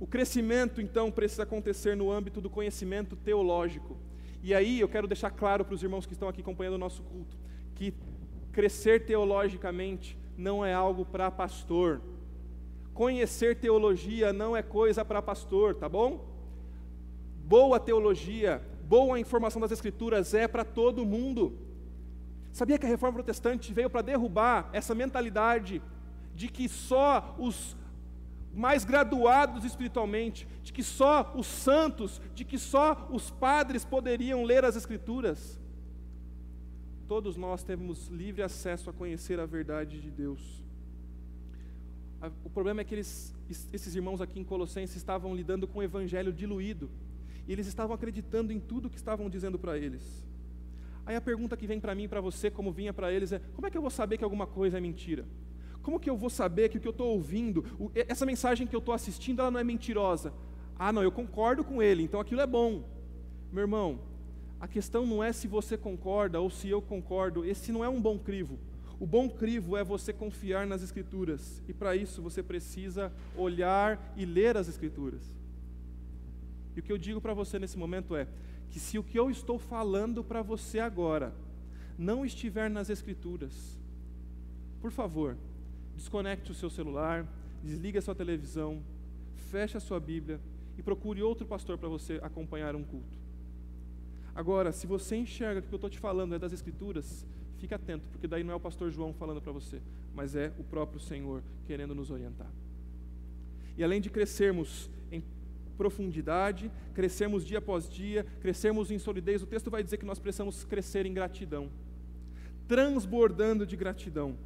[0.00, 3.96] O crescimento, então, precisa acontecer no âmbito do conhecimento teológico.
[4.42, 7.02] E aí eu quero deixar claro para os irmãos que estão aqui acompanhando o nosso
[7.02, 7.36] culto
[7.78, 7.94] que
[8.50, 12.00] crescer teologicamente não é algo para pastor.
[12.92, 16.26] Conhecer teologia não é coisa para pastor, tá bom?
[17.44, 21.56] Boa teologia, boa informação das Escrituras é para todo mundo.
[22.52, 25.80] Sabia que a reforma protestante veio para derrubar essa mentalidade
[26.34, 27.76] de que só os
[28.54, 34.64] mais graduados espiritualmente, de que só os santos, de que só os padres poderiam ler
[34.64, 35.58] as Escrituras?
[37.06, 40.62] Todos nós temos livre acesso a conhecer a verdade de Deus.
[42.44, 43.34] O problema é que eles,
[43.72, 46.90] esses irmãos aqui em Colossenses estavam lidando com o evangelho diluído.
[47.46, 50.02] E eles estavam acreditando em tudo que estavam dizendo para eles.
[51.06, 53.40] Aí a pergunta que vem para mim e para você, como vinha para eles, é:
[53.54, 55.24] como é que eu vou saber que alguma coisa é mentira?
[55.82, 57.64] Como que eu vou saber que o que eu estou ouvindo,
[57.94, 60.32] essa mensagem que eu estou assistindo, ela não é mentirosa?
[60.78, 62.84] Ah, não, eu concordo com ele, então aquilo é bom.
[63.50, 64.00] Meu irmão,
[64.60, 68.00] a questão não é se você concorda ou se eu concordo, esse não é um
[68.00, 68.58] bom crivo.
[69.00, 74.24] O bom crivo é você confiar nas Escrituras, e para isso você precisa olhar e
[74.24, 75.32] ler as Escrituras.
[76.74, 78.26] E o que eu digo para você nesse momento é
[78.70, 81.32] que se o que eu estou falando para você agora
[81.96, 83.78] não estiver nas Escrituras,
[84.80, 85.36] por favor,
[85.98, 87.26] desconecte o seu celular,
[87.62, 88.82] desligue a sua televisão,
[89.50, 90.40] feche a sua Bíblia
[90.78, 93.18] e procure outro pastor para você acompanhar um culto.
[94.34, 97.74] Agora, se você enxerga que o que eu estou te falando é das Escrituras, fique
[97.74, 99.82] atento, porque daí não é o pastor João falando para você,
[100.14, 102.50] mas é o próprio Senhor querendo nos orientar.
[103.76, 105.24] E além de crescermos em
[105.76, 110.64] profundidade, crescermos dia após dia, crescermos em solidez, o texto vai dizer que nós precisamos
[110.64, 111.68] crescer em gratidão,
[112.68, 114.36] transbordando de gratidão.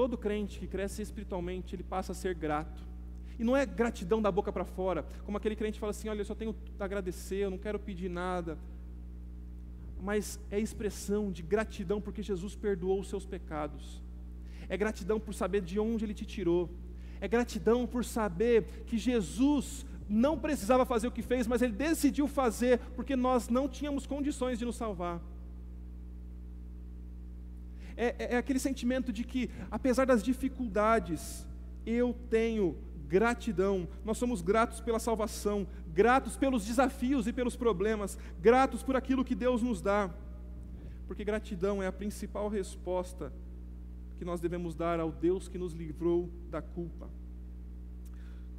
[0.00, 2.82] Todo crente que cresce espiritualmente, ele passa a ser grato.
[3.38, 6.24] E não é gratidão da boca para fora, como aquele crente fala assim: olha, eu
[6.24, 8.56] só tenho a agradecer, eu não quero pedir nada.
[10.00, 14.02] Mas é expressão de gratidão porque Jesus perdoou os seus pecados.
[14.70, 16.70] É gratidão por saber de onde ele te tirou.
[17.20, 22.26] É gratidão por saber que Jesus não precisava fazer o que fez, mas ele decidiu
[22.26, 25.20] fazer porque nós não tínhamos condições de nos salvar.
[28.02, 31.46] É, é, é, aquele sentimento de que, apesar das dificuldades,
[31.84, 33.86] eu tenho gratidão.
[34.04, 39.34] Nós somos gratos pela salvação, gratos pelos desafios e pelos problemas, gratos por aquilo que
[39.34, 40.08] Deus nos dá.
[41.06, 43.32] Porque gratidão é a principal resposta
[44.16, 47.10] que nós devemos dar ao Deus que nos livrou da culpa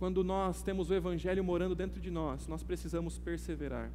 [0.02, 3.92] quando nós temos o Evangelho morando dentro de nós, nós precisamos perseverar.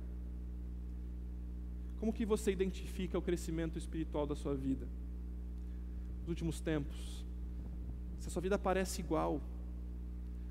[1.99, 4.87] Como que você identifica o crescimento espiritual da sua vida?
[6.27, 7.25] Nos últimos tempos,
[8.19, 9.41] se a sua vida parece igual,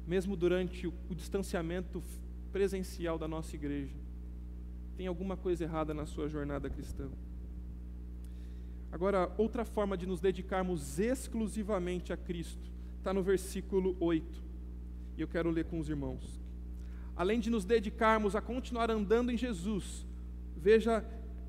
[0.08, 2.02] mesmo durante o, o distanciamento
[2.50, 3.94] presencial da nossa igreja,
[4.96, 7.10] tem alguma coisa errada na sua jornada cristã.
[8.90, 14.42] Agora, outra forma de nos dedicarmos exclusivamente a Cristo está no versículo 8
[15.18, 16.40] e eu quero ler com os irmãos.
[17.18, 20.06] Além de nos dedicarmos a continuar andando em Jesus,
[20.56, 21.04] veja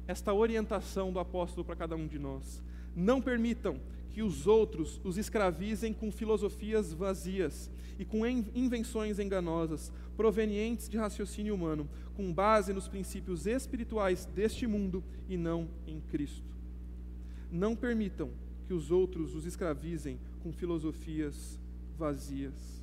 [0.08, 2.60] esta orientação do apóstolo para cada um de nós.
[2.92, 3.78] Não permitam
[4.16, 11.54] que os outros os escravizem com filosofias vazias e com invenções enganosas, provenientes de raciocínio
[11.54, 16.56] humano, com base nos princípios espirituais deste mundo e não em Cristo.
[17.52, 18.30] Não permitam
[18.64, 21.60] que os outros os escravizem com filosofias
[21.98, 22.82] vazias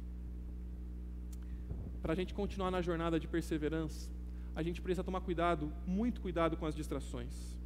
[1.99, 4.07] para a gente continuar na jornada de perseverança,
[4.55, 7.57] a gente precisa tomar cuidado, muito cuidado com as distrações.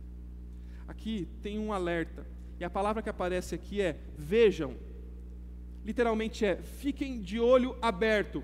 [0.88, 2.26] Aqui tem um alerta,
[2.60, 4.76] e a palavra que aparece aqui é vejam.
[5.86, 8.44] Literalmente é fiquem de olho aberto.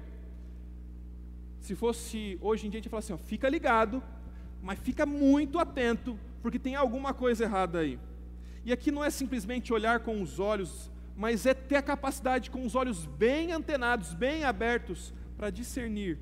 [1.59, 4.03] Se fosse hoje em dia, a gente fala assim: ó, fica ligado,
[4.61, 7.99] mas fica muito atento, porque tem alguma coisa errada aí.
[8.63, 12.65] E aqui não é simplesmente olhar com os olhos, mas é ter a capacidade com
[12.65, 16.17] os olhos bem antenados, bem abertos, para discernir,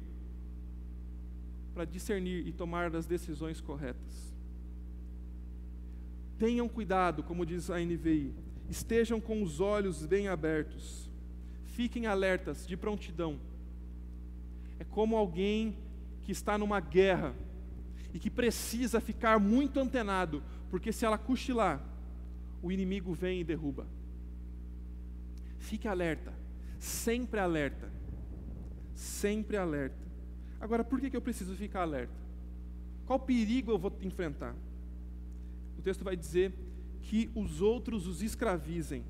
[1.74, 4.31] para discernir e tomar as decisões corretas.
[6.42, 8.34] Tenham cuidado, como diz a NVI,
[8.68, 11.08] estejam com os olhos bem abertos,
[11.66, 13.40] fiquem alertas, de prontidão.
[14.80, 15.78] É como alguém
[16.24, 17.36] que está numa guerra
[18.12, 21.80] e que precisa ficar muito antenado, porque se ela cochilar,
[22.60, 23.86] o inimigo vem e derruba.
[25.60, 26.34] Fique alerta,
[26.80, 28.02] sempre alerta
[29.02, 29.98] sempre alerta.
[30.60, 32.14] Agora, por que, eu preciso ficar alerta?
[33.06, 34.56] Qual perigo eu vou enfrentar?
[35.82, 36.54] O texto vai dizer
[37.02, 39.04] que os outros os escravizem.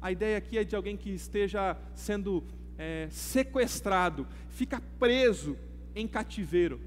[0.00, 2.44] A ideia aqui é de alguém que esteja sendo
[2.78, 5.58] é, sequestrado, fica preso
[5.92, 6.80] em cativeiro.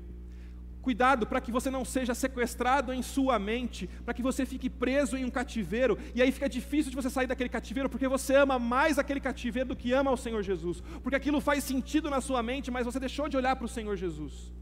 [0.81, 5.17] Cuidado para que você não seja sequestrado em sua mente, para que você fique preso
[5.17, 8.57] em um cativeiro, e aí fica difícil de você sair daquele cativeiro, porque você ama
[8.57, 12.41] mais aquele cativeiro do que ama o Senhor Jesus, porque aquilo faz sentido na sua
[12.41, 14.53] mente, mas você deixou de olhar para o Senhor Jesus.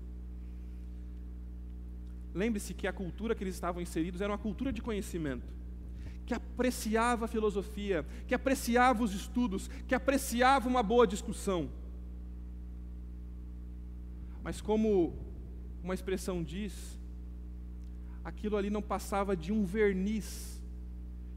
[2.34, 5.46] Lembre-se que a cultura que eles estavam inseridos era uma cultura de conhecimento,
[6.26, 11.70] que apreciava a filosofia, que apreciava os estudos, que apreciava uma boa discussão.
[14.44, 15.16] Mas como
[15.84, 17.00] uma expressão diz,
[18.24, 20.62] aquilo ali não passava de um verniz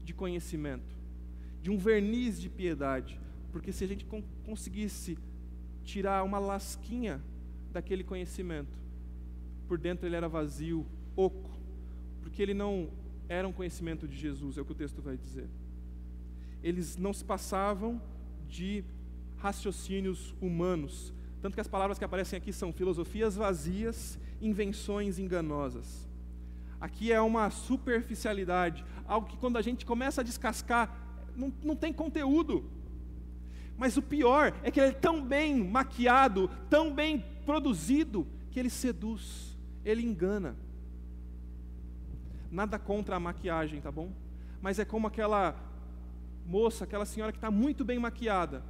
[0.03, 0.93] de conhecimento,
[1.61, 3.19] de um verniz de piedade,
[3.51, 4.05] porque se a gente
[4.45, 5.17] conseguisse
[5.83, 7.21] tirar uma lasquinha
[7.71, 8.80] daquele conhecimento,
[9.71, 11.49] por dentro ele era vazio, oco,
[12.21, 12.89] porque ele não
[13.29, 15.47] era um conhecimento de Jesus, é o que o texto vai dizer.
[16.61, 18.01] Eles não se passavam
[18.49, 18.83] de
[19.37, 26.05] raciocínios humanos, tanto que as palavras que aparecem aqui são filosofias vazias invenções enganosas.
[26.77, 30.93] Aqui é uma superficialidade, algo que quando a gente começa a descascar,
[31.33, 32.65] não, não tem conteúdo.
[33.77, 38.69] Mas o pior é que ele é tão bem maquiado, tão bem produzido, que ele
[38.69, 39.50] seduz,
[39.83, 40.55] ele engana.
[42.51, 44.11] Nada contra a maquiagem, tá bom?
[44.61, 45.55] Mas é como aquela
[46.45, 48.63] moça, aquela senhora que está muito bem maquiada,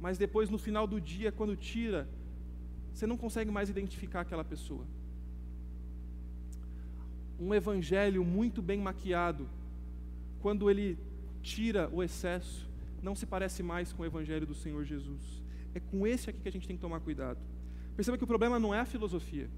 [0.00, 2.08] mas depois no final do dia, quando tira,
[2.92, 4.84] você não consegue mais identificar aquela pessoa.
[7.38, 9.48] Um evangelho muito bem maquiado,
[10.40, 10.98] quando ele
[11.42, 12.68] tira o excesso,
[13.02, 15.42] não se parece mais com o evangelho do Senhor Jesus.
[15.74, 17.40] É com esse aqui que a gente tem que tomar cuidado.
[17.96, 19.48] Perceba que o problema não é a filosofia,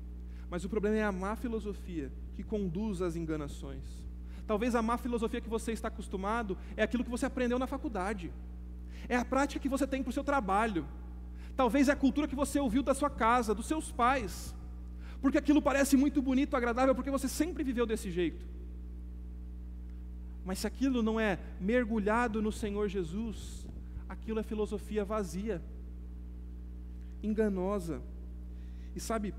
[0.55, 3.83] mas o problema é a má filosofia que conduz às enganações.
[4.47, 8.33] Talvez a má filosofia que você está acostumado é aquilo que você aprendeu na faculdade,
[9.09, 10.87] é a prática que você tem para o seu trabalho,
[11.57, 14.55] talvez é a cultura que você ouviu da sua casa, dos seus pais,
[15.21, 18.47] porque aquilo parece muito bonito, agradável, porque você sempre viveu desse jeito.
[20.45, 23.67] Mas se aquilo não é mergulhado no Senhor Jesus,
[24.09, 25.61] aquilo é filosofia vazia,
[27.25, 28.01] enganosa.
[28.95, 29.35] E sabe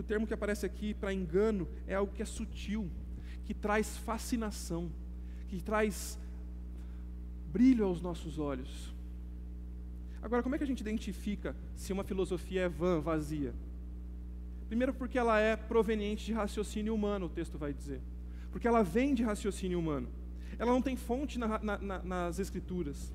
[0.00, 2.90] que o termo que aparece aqui para engano é algo que é sutil,
[3.44, 4.90] que traz fascinação,
[5.46, 6.18] que traz
[7.52, 8.94] brilho aos nossos olhos.
[10.22, 13.54] Agora, como é que a gente identifica se uma filosofia é vã, vazia?
[14.68, 18.00] Primeiro, porque ela é proveniente de raciocínio humano, o texto vai dizer.
[18.50, 20.08] Porque ela vem de raciocínio humano.
[20.58, 23.12] Ela não tem fonte na, na, na, nas Escrituras.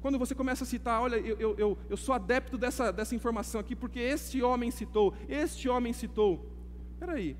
[0.00, 3.76] Quando você começa a citar, olha, eu, eu, eu, sou adepto dessa, dessa informação aqui,
[3.76, 6.50] porque este homem citou, este homem citou.
[6.92, 7.36] Espera aí,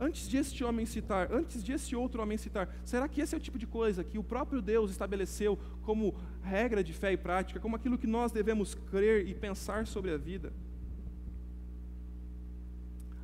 [0.00, 3.38] antes de este homem citar, antes de esse outro homem citar, será que esse é
[3.38, 7.60] o tipo de coisa que o próprio Deus estabeleceu como regra de fé e prática,
[7.60, 10.52] como aquilo que nós devemos crer e pensar sobre a vida?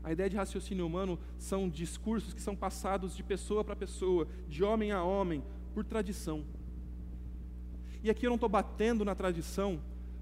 [0.05, 4.63] A ideia de raciocínio humano são discursos que são passados de pessoa para pessoa, de
[4.63, 5.43] homem a homem,
[5.75, 6.45] por tradição.
[8.03, 9.81] E aqui eu não estou batendo na tradição,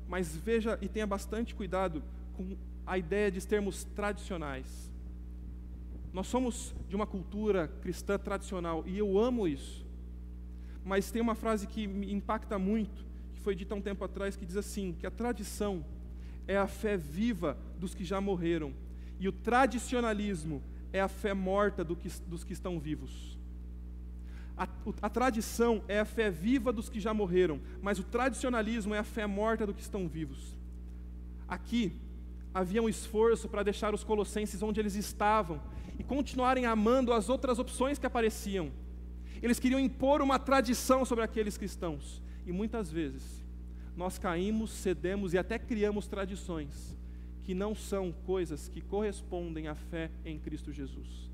[0.08, 2.02] mas veja e tenha bastante cuidado
[2.34, 4.90] com a ideia de termos tradicionais.
[6.12, 9.84] Nós somos de uma cultura cristã tradicional e eu amo isso.
[10.84, 14.36] Mas tem uma frase que me impacta muito, que foi dita há um tempo atrás,
[14.36, 15.84] que diz assim: que a tradição
[16.46, 18.72] é a fé viva dos que já morreram,
[19.18, 20.62] e o tradicionalismo
[20.92, 23.35] é a fé morta do que, dos que estão vivos.
[24.56, 24.66] A,
[25.02, 29.04] a, tradição é a fé viva dos que já morreram, mas o tradicionalismo é a
[29.04, 30.56] fé morta dos que estão vivos.
[31.46, 31.92] Aqui
[32.54, 35.60] havia um esforço para deixar os colossenses onde eles estavam
[35.98, 38.72] e continuarem amando as outras opções que apareciam.
[39.42, 42.22] Eles queriam impor uma tradição sobre aqueles cristãos.
[42.46, 43.44] E muitas vezes
[43.94, 46.96] nós caímos, cedemos e até criamos tradições
[47.42, 51.25] que não são coisas que correspondem à fé em Cristo Jesus.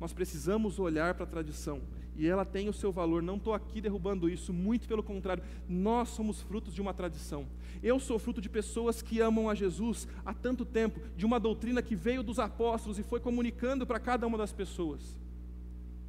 [0.00, 1.80] Nós precisamos olhar para a tradição
[2.16, 3.22] e ela tem o seu valor.
[3.22, 7.46] Não estou aqui derrubando isso, muito pelo contrário, nós somos frutos de uma tradição.
[7.82, 11.82] Eu sou fruto de pessoas que amam a Jesus há tanto tempo, de uma doutrina
[11.82, 15.16] que veio dos apóstolos e foi comunicando para cada uma das pessoas.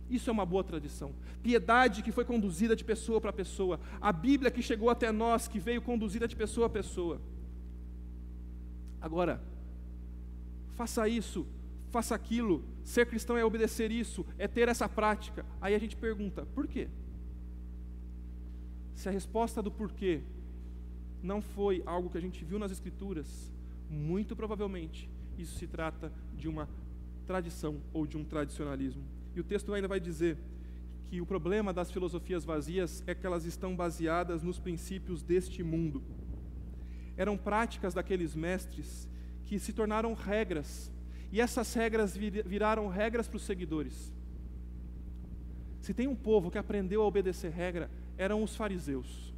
[0.09, 1.13] Isso é uma boa tradição.
[1.43, 3.79] Piedade que foi conduzida de pessoa para pessoa.
[3.99, 7.21] A Bíblia que chegou até nós, que veio conduzida de pessoa a pessoa.
[9.01, 9.41] Agora,
[10.75, 11.45] faça isso
[11.89, 15.45] faça aquilo, ser cristão é obedecer isso, é ter essa prática.
[15.61, 16.87] Aí a gente pergunta, por quê?
[18.93, 20.21] Se a resposta do porquê
[21.21, 23.51] não foi algo que a gente viu nas Escrituras,
[23.89, 26.67] muito provavelmente isso se trata de uma
[27.25, 29.03] tradição ou de um tradicionalismo.
[29.35, 30.37] E o texto ainda vai dizer
[31.09, 36.01] que o problema das filosofias vazias é que elas estão baseadas nos princípios deste mundo.
[37.15, 39.07] Eram práticas daqueles mestres
[39.45, 40.91] que se tornaram regras
[41.31, 44.13] e essas regras viraram regras para os seguidores.
[45.81, 49.33] Se tem um povo que aprendeu a obedecer regra, eram os fariseus.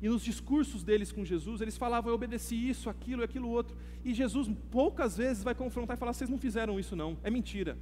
[0.00, 3.76] E nos discursos deles com Jesus, eles falavam: Eu obedeci isso, aquilo, aquilo outro.
[4.04, 7.76] E Jesus poucas vezes vai confrontar e falar: Vocês não fizeram isso, não, é mentira.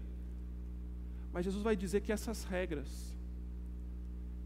[1.32, 3.16] Mas Jesus vai dizer que essas regras,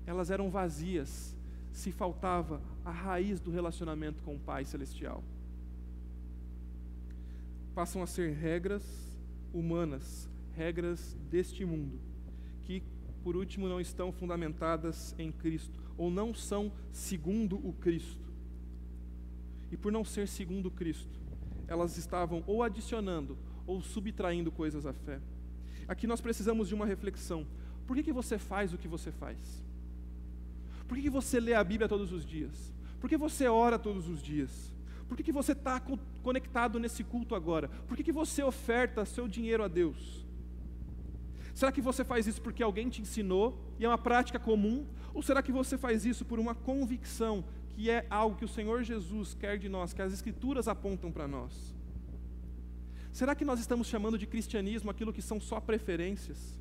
[0.06, 1.36] elas eram vazias
[1.70, 5.22] se faltava a raiz do relacionamento com o Pai Celestial
[7.78, 8.82] passam a ser regras
[9.54, 12.00] humanas, regras deste mundo,
[12.62, 12.82] que,
[13.22, 18.26] por último, não estão fundamentadas em Cristo, ou não são segundo o Cristo.
[19.70, 21.20] E por não ser segundo Cristo,
[21.68, 25.20] elas estavam ou adicionando ou subtraindo coisas à fé.
[25.86, 27.46] Aqui nós precisamos de uma reflexão.
[27.86, 29.38] Por que, que você faz o que você faz?
[30.88, 32.74] Por que, que você lê a Bíblia todos os dias?
[32.98, 34.74] Por que você ora todos os dias?
[35.08, 35.80] Por que, que você está
[36.22, 37.68] conectado nesse culto agora?
[37.86, 40.26] Por que, que você oferta seu dinheiro a Deus?
[41.54, 44.86] Será que você faz isso porque alguém te ensinou e é uma prática comum?
[45.14, 48.82] Ou será que você faz isso por uma convicção que é algo que o Senhor
[48.84, 51.74] Jesus quer de nós, que as Escrituras apontam para nós?
[53.12, 56.56] Será que nós estamos chamando de cristianismo aquilo que são só preferências?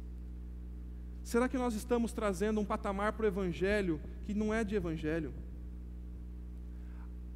[1.21, 5.33] Será que nós estamos trazendo um patamar para o Evangelho que não é de Evangelho?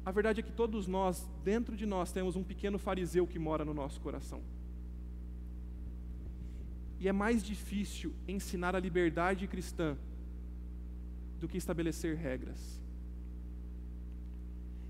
[0.04, 3.64] A verdade é que todos nós, dentro de nós, temos um pequeno fariseu que mora
[3.64, 4.42] no nosso coração.
[6.98, 9.96] E é mais difícil ensinar a liberdade cristã
[11.38, 12.80] do que estabelecer regras.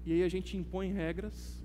[0.05, 1.63] E aí a gente impõe regras,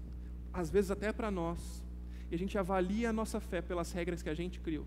[0.53, 1.83] às vezes até para nós,
[2.29, 4.85] e a gente avalia a nossa fé pelas regras que a gente criou.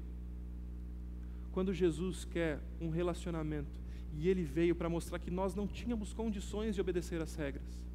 [1.52, 3.80] Quando Jesus quer um relacionamento
[4.16, 7.89] e ele veio para mostrar que nós não tínhamos condições de obedecer às regras.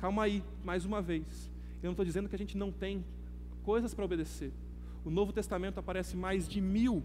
[0.00, 1.50] Calma aí, mais uma vez.
[1.82, 3.04] Eu não estou dizendo que a gente não tem
[3.62, 4.50] coisas para obedecer.
[5.04, 7.02] O Novo Testamento aparece mais de mil,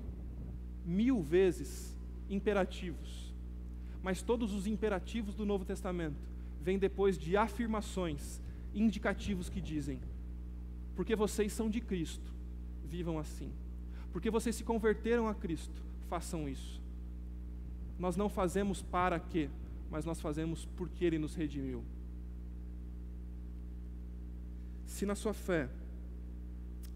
[0.86, 1.98] mil vezes
[2.30, 3.34] imperativos.
[4.02, 6.16] Mas todos os imperativos do Novo Testamento
[6.62, 8.42] vêm depois de afirmações,
[8.74, 10.00] indicativos que dizem:
[10.96, 12.34] porque vocês são de Cristo,
[12.86, 13.52] vivam assim.
[14.14, 16.82] Porque vocês se converteram a Cristo, façam isso.
[18.00, 19.50] Nós não fazemos para quê,
[19.92, 21.84] mas nós fazemos porque Ele nos redimiu.
[24.96, 25.68] Se na sua fé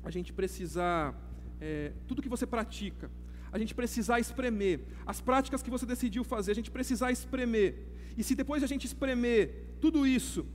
[0.08, 1.14] a gente precisar,
[1.60, 3.12] é, tudo que você pratica,
[3.52, 7.70] a gente precisar espremer, as práticas que você decidiu fazer, a gente precisar espremer,
[8.18, 10.46] e se depois a gente espremer tudo isso,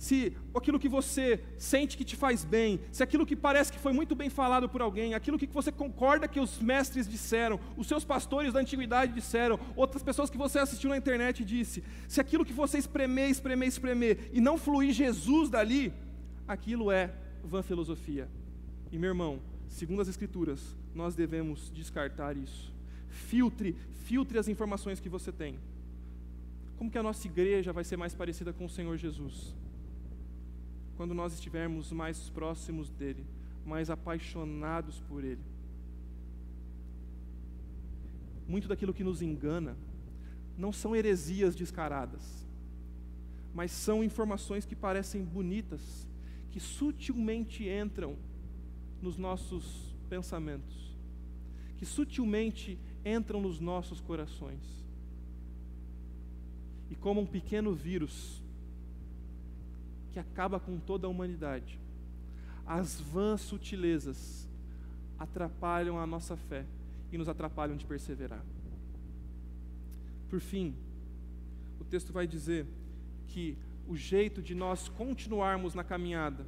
[0.00, 3.92] se aquilo que você sente que te faz bem, se aquilo que parece que foi
[3.92, 8.02] muito bem falado por alguém, aquilo que você concorda que os mestres disseram, os seus
[8.02, 12.52] pastores da antiguidade disseram, outras pessoas que você assistiu na internet disse, se aquilo que
[12.52, 15.92] você espremer, espremer, espremer e não fluir Jesus dali,
[16.48, 17.12] aquilo é
[17.44, 18.26] vã filosofia.
[18.90, 19.38] E meu irmão,
[19.68, 22.72] segundo as escrituras, nós devemos descartar isso.
[23.10, 23.76] Filtre,
[24.06, 25.58] filtre as informações que você tem.
[26.78, 29.54] Como que a nossa igreja vai ser mais parecida com o Senhor Jesus?
[31.00, 33.24] Quando nós estivermos mais próximos dEle,
[33.64, 35.40] mais apaixonados por Ele.
[38.46, 39.78] Muito daquilo que nos engana
[40.58, 42.46] não são heresias descaradas,
[43.54, 46.06] mas são informações que parecem bonitas,
[46.50, 48.14] que sutilmente entram
[49.00, 50.94] nos nossos pensamentos,
[51.78, 54.84] que sutilmente entram nos nossos corações.
[56.90, 58.42] E como um pequeno vírus,
[60.12, 61.78] que acaba com toda a humanidade.
[62.66, 64.48] As vãs sutilezas
[65.18, 66.64] atrapalham a nossa fé
[67.12, 68.42] e nos atrapalham de perseverar.
[70.28, 70.74] Por fim,
[71.80, 72.66] o texto vai dizer
[73.26, 73.56] que
[73.86, 76.46] o jeito de nós continuarmos na caminhada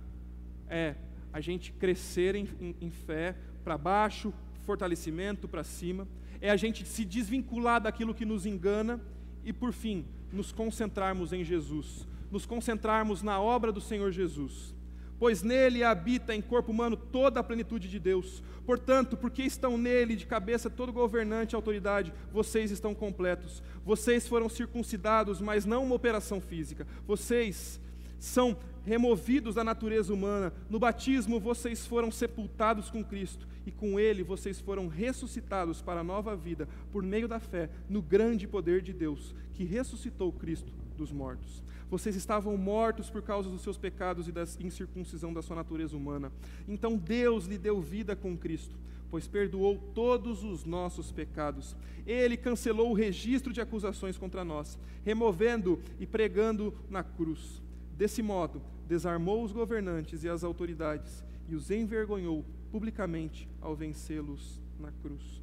[0.69, 0.95] é
[1.33, 4.33] a gente crescer em, em, em fé para baixo,
[4.63, 6.07] fortalecimento para cima,
[6.41, 9.01] é a gente se desvincular daquilo que nos engana
[9.45, 14.75] e, por fim, nos concentrarmos em Jesus, nos concentrarmos na obra do Senhor Jesus.
[15.19, 18.43] Pois nele habita em corpo humano toda a plenitude de Deus.
[18.67, 23.63] Portanto, porque estão nele de cabeça todo governante e autoridade, vocês estão completos.
[23.85, 26.87] Vocês foram circuncidados, mas não uma operação física.
[27.07, 27.79] Vocês
[28.19, 30.53] são removidos da natureza humana.
[30.69, 36.05] No batismo, vocês foram sepultados com Cristo, e com Ele vocês foram ressuscitados para a
[36.05, 41.13] nova vida, por meio da fé no grande poder de Deus, que ressuscitou Cristo dos
[41.13, 41.63] mortos.
[41.93, 46.33] Vocês estavam mortos por causa dos seus pecados e da incircuncisão da sua natureza humana.
[46.67, 48.75] Então Deus lhe deu vida com Cristo,
[49.11, 51.77] pois perdoou todos os nossos pecados.
[52.07, 57.61] Ele cancelou o registro de acusações contra nós, removendo e pregando na cruz.
[57.95, 64.91] Desse modo, desarmou os governantes e as autoridades e os envergonhou publicamente ao vencê-los na
[65.03, 65.43] cruz.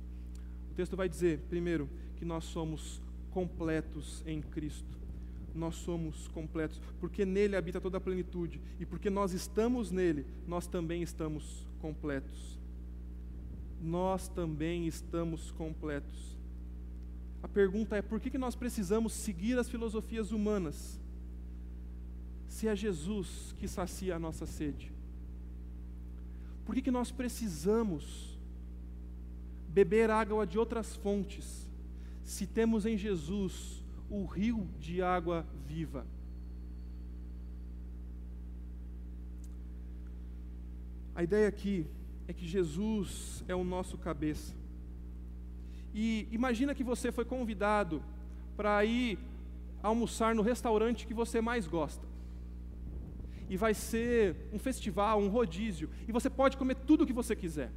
[0.72, 4.99] O texto vai dizer, primeiro, que nós somos completos em Cristo
[5.56, 10.68] nós somos completos, porque nele habita toda a plenitude, e porque nós estamos nele, nós
[10.68, 12.58] também estamos completos.
[13.82, 16.38] Nós também estamos completos.
[17.42, 21.00] A pergunta é: por que, que nós precisamos seguir as filosofias humanas,
[22.48, 24.92] se é Jesus que sacia a nossa sede?
[26.66, 28.38] Por que, que nós precisamos
[29.70, 31.68] beber água de outras fontes,
[32.24, 33.79] se temos em Jesus
[34.10, 36.06] o rio de água viva.
[41.14, 41.86] A ideia aqui
[42.28, 44.56] é que Jesus é o nosso cabeça.
[45.94, 48.02] E imagina que você foi convidado
[48.56, 49.20] para ir
[49.82, 52.08] almoçar no restaurante que você mais gosta.
[53.50, 57.36] E vai ser um festival, um rodízio, e você pode comer tudo o que você
[57.36, 57.72] quiser.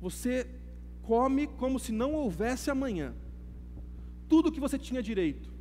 [0.00, 0.46] Você
[1.02, 3.14] come como se não houvesse amanhã
[4.28, 5.52] tudo que você tinha direito.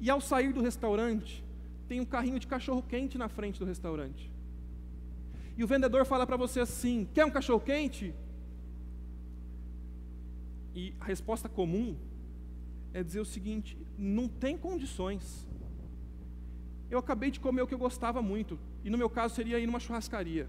[0.00, 1.44] E ao sair do restaurante,
[1.88, 4.30] tem um carrinho de cachorro quente na frente do restaurante.
[5.56, 8.14] E o vendedor fala para você assim: quer um cachorro quente?
[10.74, 11.96] E a resposta comum
[12.94, 15.48] é dizer o seguinte: não tem condições.
[16.90, 19.66] Eu acabei de comer o que eu gostava muito, e no meu caso seria ir
[19.66, 20.48] numa churrascaria.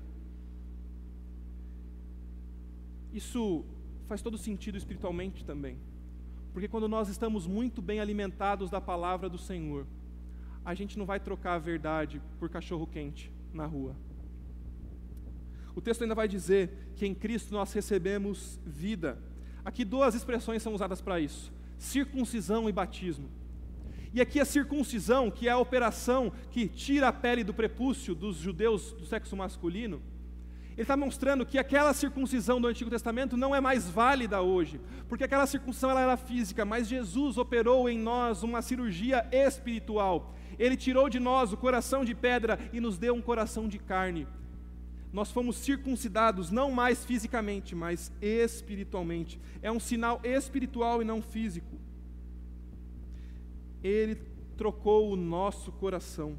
[3.14, 3.66] Isso
[4.08, 5.78] faz todo sentido espiritualmente também,
[6.54, 9.86] porque quando nós estamos muito bem alimentados da palavra do Senhor,
[10.64, 13.96] a gente não vai trocar a verdade por cachorro quente na rua.
[15.76, 19.18] O texto ainda vai dizer que em Cristo nós recebemos vida.
[19.64, 23.30] Aqui duas expressões são usadas para isso: circuncisão e batismo.
[24.14, 28.36] E aqui a circuncisão, que é a operação que tira a pele do prepúcio dos
[28.36, 30.02] judeus do sexo masculino,
[30.82, 35.24] ele está mostrando que aquela circuncisão do Antigo Testamento não é mais válida hoje, porque
[35.24, 40.34] aquela circuncisão ela era física, mas Jesus operou em nós uma cirurgia espiritual.
[40.58, 44.28] Ele tirou de nós o coração de pedra e nos deu um coração de carne.
[45.14, 49.40] Nós fomos circuncidados não mais fisicamente, mas espiritualmente.
[49.62, 51.80] É um sinal espiritual e não físico.
[53.84, 54.16] Ele
[54.58, 56.36] trocou o nosso coração.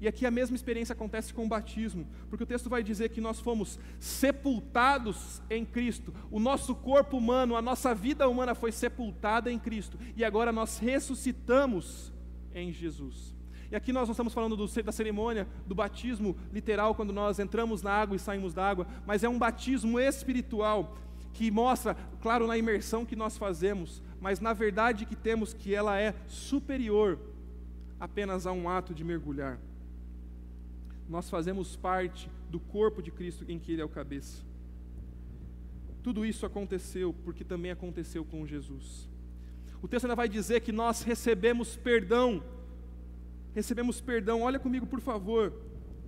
[0.00, 3.20] E aqui a mesma experiência acontece com o batismo, porque o texto vai dizer que
[3.20, 9.50] nós fomos sepultados em Cristo, o nosso corpo humano, a nossa vida humana foi sepultada
[9.50, 12.12] em Cristo, e agora nós ressuscitamos
[12.54, 13.34] em Jesus.
[13.70, 17.82] E aqui nós não estamos falando do, da cerimônia do batismo literal, quando nós entramos
[17.82, 20.96] na água e saímos da água, mas é um batismo espiritual
[21.34, 25.98] que mostra, claro, na imersão que nós fazemos, mas na verdade que temos que ela
[25.98, 27.18] é superior
[28.00, 29.58] apenas a um ato de mergulhar.
[31.08, 34.44] Nós fazemos parte do corpo de Cristo em que Ele é o cabeça.
[36.02, 39.08] Tudo isso aconteceu porque também aconteceu com Jesus.
[39.82, 42.42] O texto ainda vai dizer que nós recebemos perdão
[43.58, 44.42] recebemos perdão.
[44.42, 45.52] Olha comigo, por favor,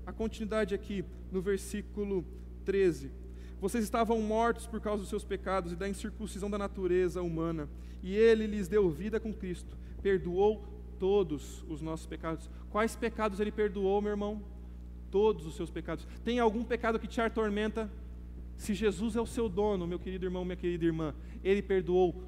[0.06, 2.24] a continuidade aqui no versículo
[2.64, 3.10] 13.
[3.60, 7.68] Vocês estavam mortos por causa dos seus pecados e da incircuncisão da natureza humana,
[8.02, 10.64] e ele lhes deu vida com Cristo, perdoou
[10.98, 12.48] todos os nossos pecados.
[12.70, 14.40] Quais pecados ele perdoou, meu irmão?
[15.10, 16.06] Todos os seus pecados.
[16.24, 17.90] Tem algum pecado que te atormenta?
[18.56, 22.22] Se Jesus é o seu dono, meu querido irmão, minha querida irmã, ele perdoou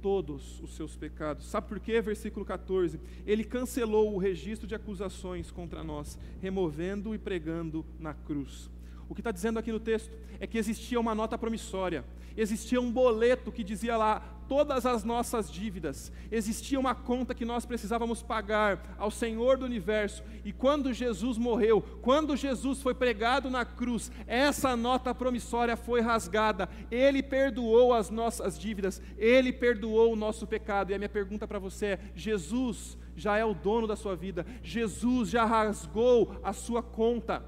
[0.00, 1.46] todos os seus pecados.
[1.46, 2.00] Sabe por quê?
[2.00, 3.00] Versículo 14.
[3.26, 8.70] Ele cancelou o registro de acusações contra nós, removendo e pregando na cruz.
[9.08, 12.04] O que está dizendo aqui no texto é que existia uma nota promissória,
[12.36, 17.66] existia um boleto que dizia lá todas as nossas dívidas, existia uma conta que nós
[17.66, 23.64] precisávamos pagar ao Senhor do universo, e quando Jesus morreu, quando Jesus foi pregado na
[23.64, 30.46] cruz, essa nota promissória foi rasgada, ele perdoou as nossas dívidas, ele perdoou o nosso
[30.46, 34.14] pecado, e a minha pergunta para você é: Jesus já é o dono da sua
[34.14, 37.44] vida, Jesus já rasgou a sua conta,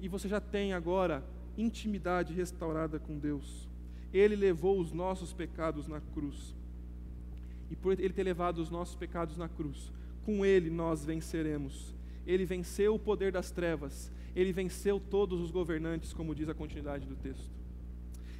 [0.00, 1.22] e você já tem agora
[1.56, 3.71] intimidade restaurada com Deus.
[4.12, 6.54] Ele levou os nossos pecados na cruz.
[7.70, 9.90] E por Ele ter levado os nossos pecados na cruz,
[10.24, 11.94] com Ele nós venceremos.
[12.26, 17.06] Ele venceu o poder das trevas, Ele venceu todos os governantes, como diz a continuidade
[17.06, 17.50] do texto.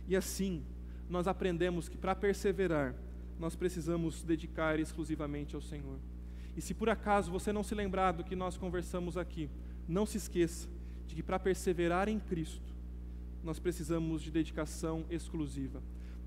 [0.07, 0.63] E assim,
[1.09, 2.95] nós aprendemos que para perseverar,
[3.39, 5.99] nós precisamos dedicar exclusivamente ao Senhor.
[6.57, 9.49] E se por acaso você não se lembrar do que nós conversamos aqui,
[9.89, 10.69] não se esqueça
[11.07, 12.72] de que para perseverar em Cristo,
[13.43, 15.83] nós precisamos de dedicação exclusiva.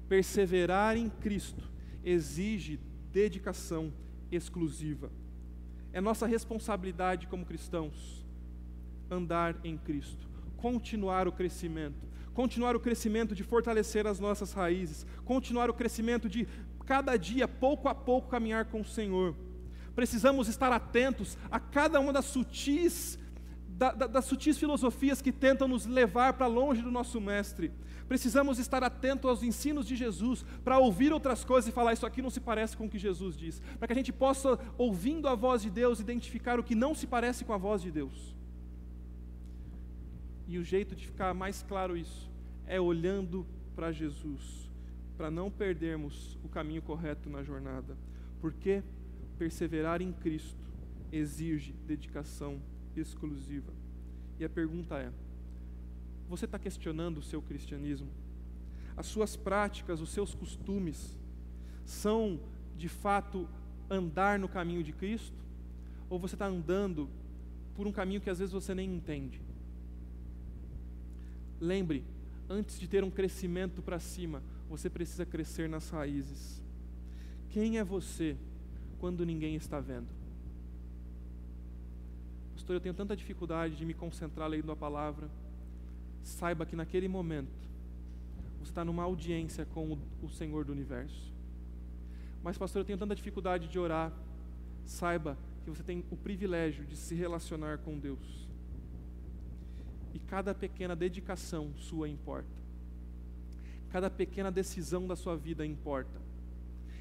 [0.07, 1.70] Perseverar em Cristo
[2.03, 2.80] exige
[3.11, 3.93] dedicação
[4.32, 5.11] exclusiva.
[5.93, 8.26] É nossa responsabilidade como cristãos
[9.09, 15.70] andar em Cristo, continuar o crescimento, continuar o crescimento de fortalecer as nossas raízes, continuar
[15.70, 16.47] o crescimento de
[16.86, 19.36] cada dia, pouco a pouco, caminhar com o Senhor.
[19.95, 23.18] Precisamos estar atentos a cada uma das sutis
[23.78, 27.71] da, da, das sutis filosofias que tentam nos levar para longe do nosso Mestre.
[28.07, 32.21] Precisamos estar atentos aos ensinos de Jesus para ouvir outras coisas e falar: Isso aqui
[32.21, 33.61] não se parece com o que Jesus diz.
[33.78, 37.05] Para que a gente possa, ouvindo a voz de Deus, identificar o que não se
[37.05, 38.34] parece com a voz de Deus.
[40.47, 42.32] E o jeito de ficar mais claro isso
[42.67, 43.45] é olhando
[43.76, 44.71] para Jesus,
[45.17, 47.97] para não perdermos o caminho correto na jornada.
[48.39, 48.84] Porque
[49.38, 50.63] perseverar em Cristo
[51.11, 52.61] exige dedicação
[52.99, 53.71] exclusiva.
[54.39, 55.11] E a pergunta é:
[56.29, 58.09] você está questionando o seu cristianismo?
[58.97, 61.17] As suas práticas, os seus costumes,
[61.85, 62.39] são
[62.77, 63.47] de fato
[63.89, 65.43] andar no caminho de Cristo?
[66.09, 67.09] Ou você está andando
[67.75, 69.41] por um caminho que às vezes você nem entende?
[71.59, 72.03] Lembre,
[72.49, 76.61] antes de ter um crescimento para cima, você precisa crescer nas raízes.
[77.49, 78.35] Quem é você
[78.99, 80.07] quando ninguém está vendo?
[82.55, 85.29] Pastor, eu tenho tanta dificuldade de me concentrar lendo a palavra.
[86.23, 87.69] Saiba que naquele momento,
[88.59, 91.31] você está numa audiência com o, o Senhor do universo.
[92.41, 94.11] Mas, pastor, eu tenho tanta dificuldade de orar.
[94.85, 98.47] Saiba que você tem o privilégio de se relacionar com Deus.
[100.13, 102.55] E cada pequena dedicação sua importa.
[103.89, 106.21] Cada pequena decisão da sua vida importa.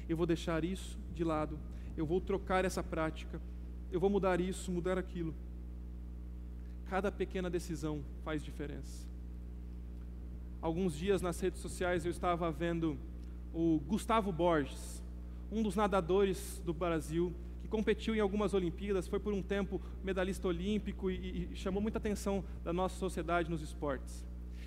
[0.07, 1.57] Eu vou deixar isso de lado.
[1.95, 3.41] Eu vou trocar essa prática.
[3.91, 5.33] Eu vou mudar isso, mudar aquilo.
[6.89, 9.07] Cada pequena decisão faz diferença.
[10.61, 12.97] Alguns dias nas redes sociais eu estava vendo
[13.53, 15.03] o Gustavo Borges,
[15.51, 20.47] um dos nadadores do Brasil, que competiu em algumas Olimpíadas, foi por um tempo medalhista
[20.47, 24.25] olímpico e, e chamou muita atenção da nossa sociedade nos esportes.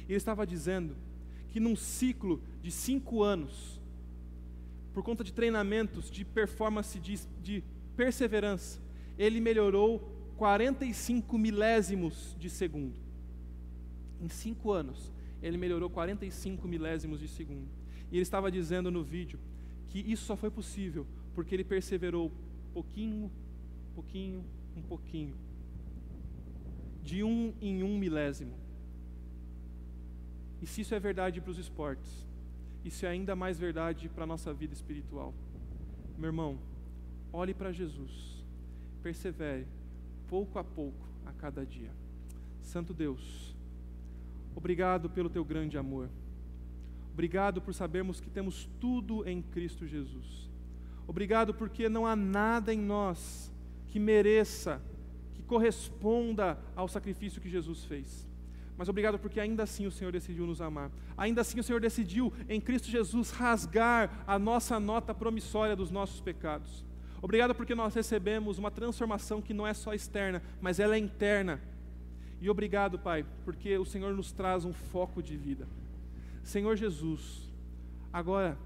[0.09, 0.97] Ele estava dizendo
[1.51, 3.81] que num ciclo de cinco anos,
[4.93, 7.63] por conta de treinamentos, de performance, de, de
[7.97, 8.81] perseverança,
[9.19, 12.97] ele melhorou 45 milésimos de segundo.
[14.21, 15.13] Em cinco anos,
[15.43, 17.69] ele melhorou 45 milésimos de segundo.
[18.11, 19.39] E ele estava dizendo no vídeo
[19.89, 22.31] que isso só foi possível porque ele perseverou
[22.73, 23.31] pouquinho,
[23.95, 24.45] pouquinho,
[24.77, 25.35] um pouquinho,
[27.03, 28.55] de um em um milésimo.
[30.63, 32.27] E se isso é verdade para os esportes,
[32.85, 35.35] isso é ainda mais verdade para a nossa vida espiritual.
[36.17, 36.59] Meu irmão,
[37.33, 38.45] olhe para Jesus,
[39.03, 39.67] persevere,
[40.29, 41.91] pouco a pouco, a cada dia.
[42.63, 43.57] Santo Deus,
[44.55, 46.09] obrigado pelo teu grande amor.
[47.13, 50.49] Obrigado por sabermos que temos tudo em Cristo Jesus.
[51.07, 53.53] Obrigado porque não há nada em nós
[53.89, 54.81] que mereça,
[55.35, 58.29] que corresponda ao sacrifício que Jesus fez.
[58.77, 60.93] Mas obrigado porque ainda assim o Senhor decidiu nos amar.
[61.17, 66.21] Ainda assim o Senhor decidiu em Cristo Jesus rasgar a nossa nota promissória dos nossos
[66.21, 66.85] pecados.
[67.21, 71.61] Obrigado porque nós recebemos uma transformação que não é só externa, mas ela é interna.
[72.41, 75.67] E obrigado, Pai, porque o Senhor nos traz um foco de vida.
[76.45, 77.53] Senhor Jesus,
[78.13, 78.57] agora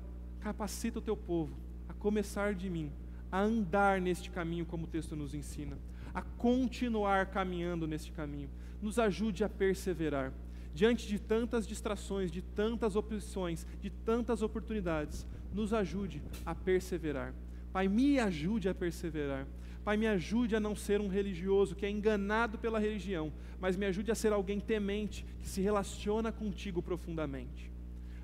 [0.40, 1.57] capacita o teu povo
[1.88, 2.92] a começar de mim,
[3.30, 5.78] a andar neste caminho como o texto nos ensina,
[6.14, 8.50] a continuar caminhando neste caminho.
[8.82, 10.32] Nos ajude a perseverar.
[10.74, 17.34] Diante de tantas distrações, de tantas opções, de tantas oportunidades, nos ajude a perseverar.
[17.72, 19.46] Pai, me ajude a perseverar.
[19.84, 23.86] Pai, me ajude a não ser um religioso que é enganado pela religião, mas me
[23.86, 27.72] ajude a ser alguém temente que se relaciona contigo profundamente.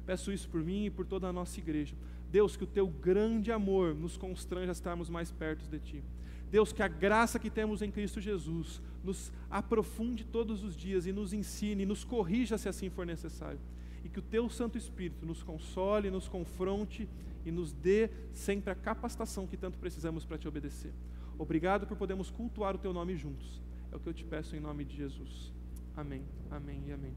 [0.06, 1.96] Peço isso por mim e por toda a nossa igreja.
[2.30, 6.04] Deus, que o teu grande amor nos constranja a estarmos mais perto de ti.
[6.50, 11.12] Deus, que a graça que temos em Cristo Jesus nos aprofunde todos os dias e
[11.12, 13.60] nos ensine, nos corrija se assim for necessário.
[14.04, 17.08] E que o teu Santo Espírito nos console, nos confronte
[17.48, 20.92] e nos dê sempre a capacitação que tanto precisamos para te obedecer.
[21.38, 23.62] Obrigado por podermos cultuar o teu nome juntos.
[23.90, 25.50] É o que eu te peço em nome de Jesus.
[25.96, 27.16] Amém, amém e amém.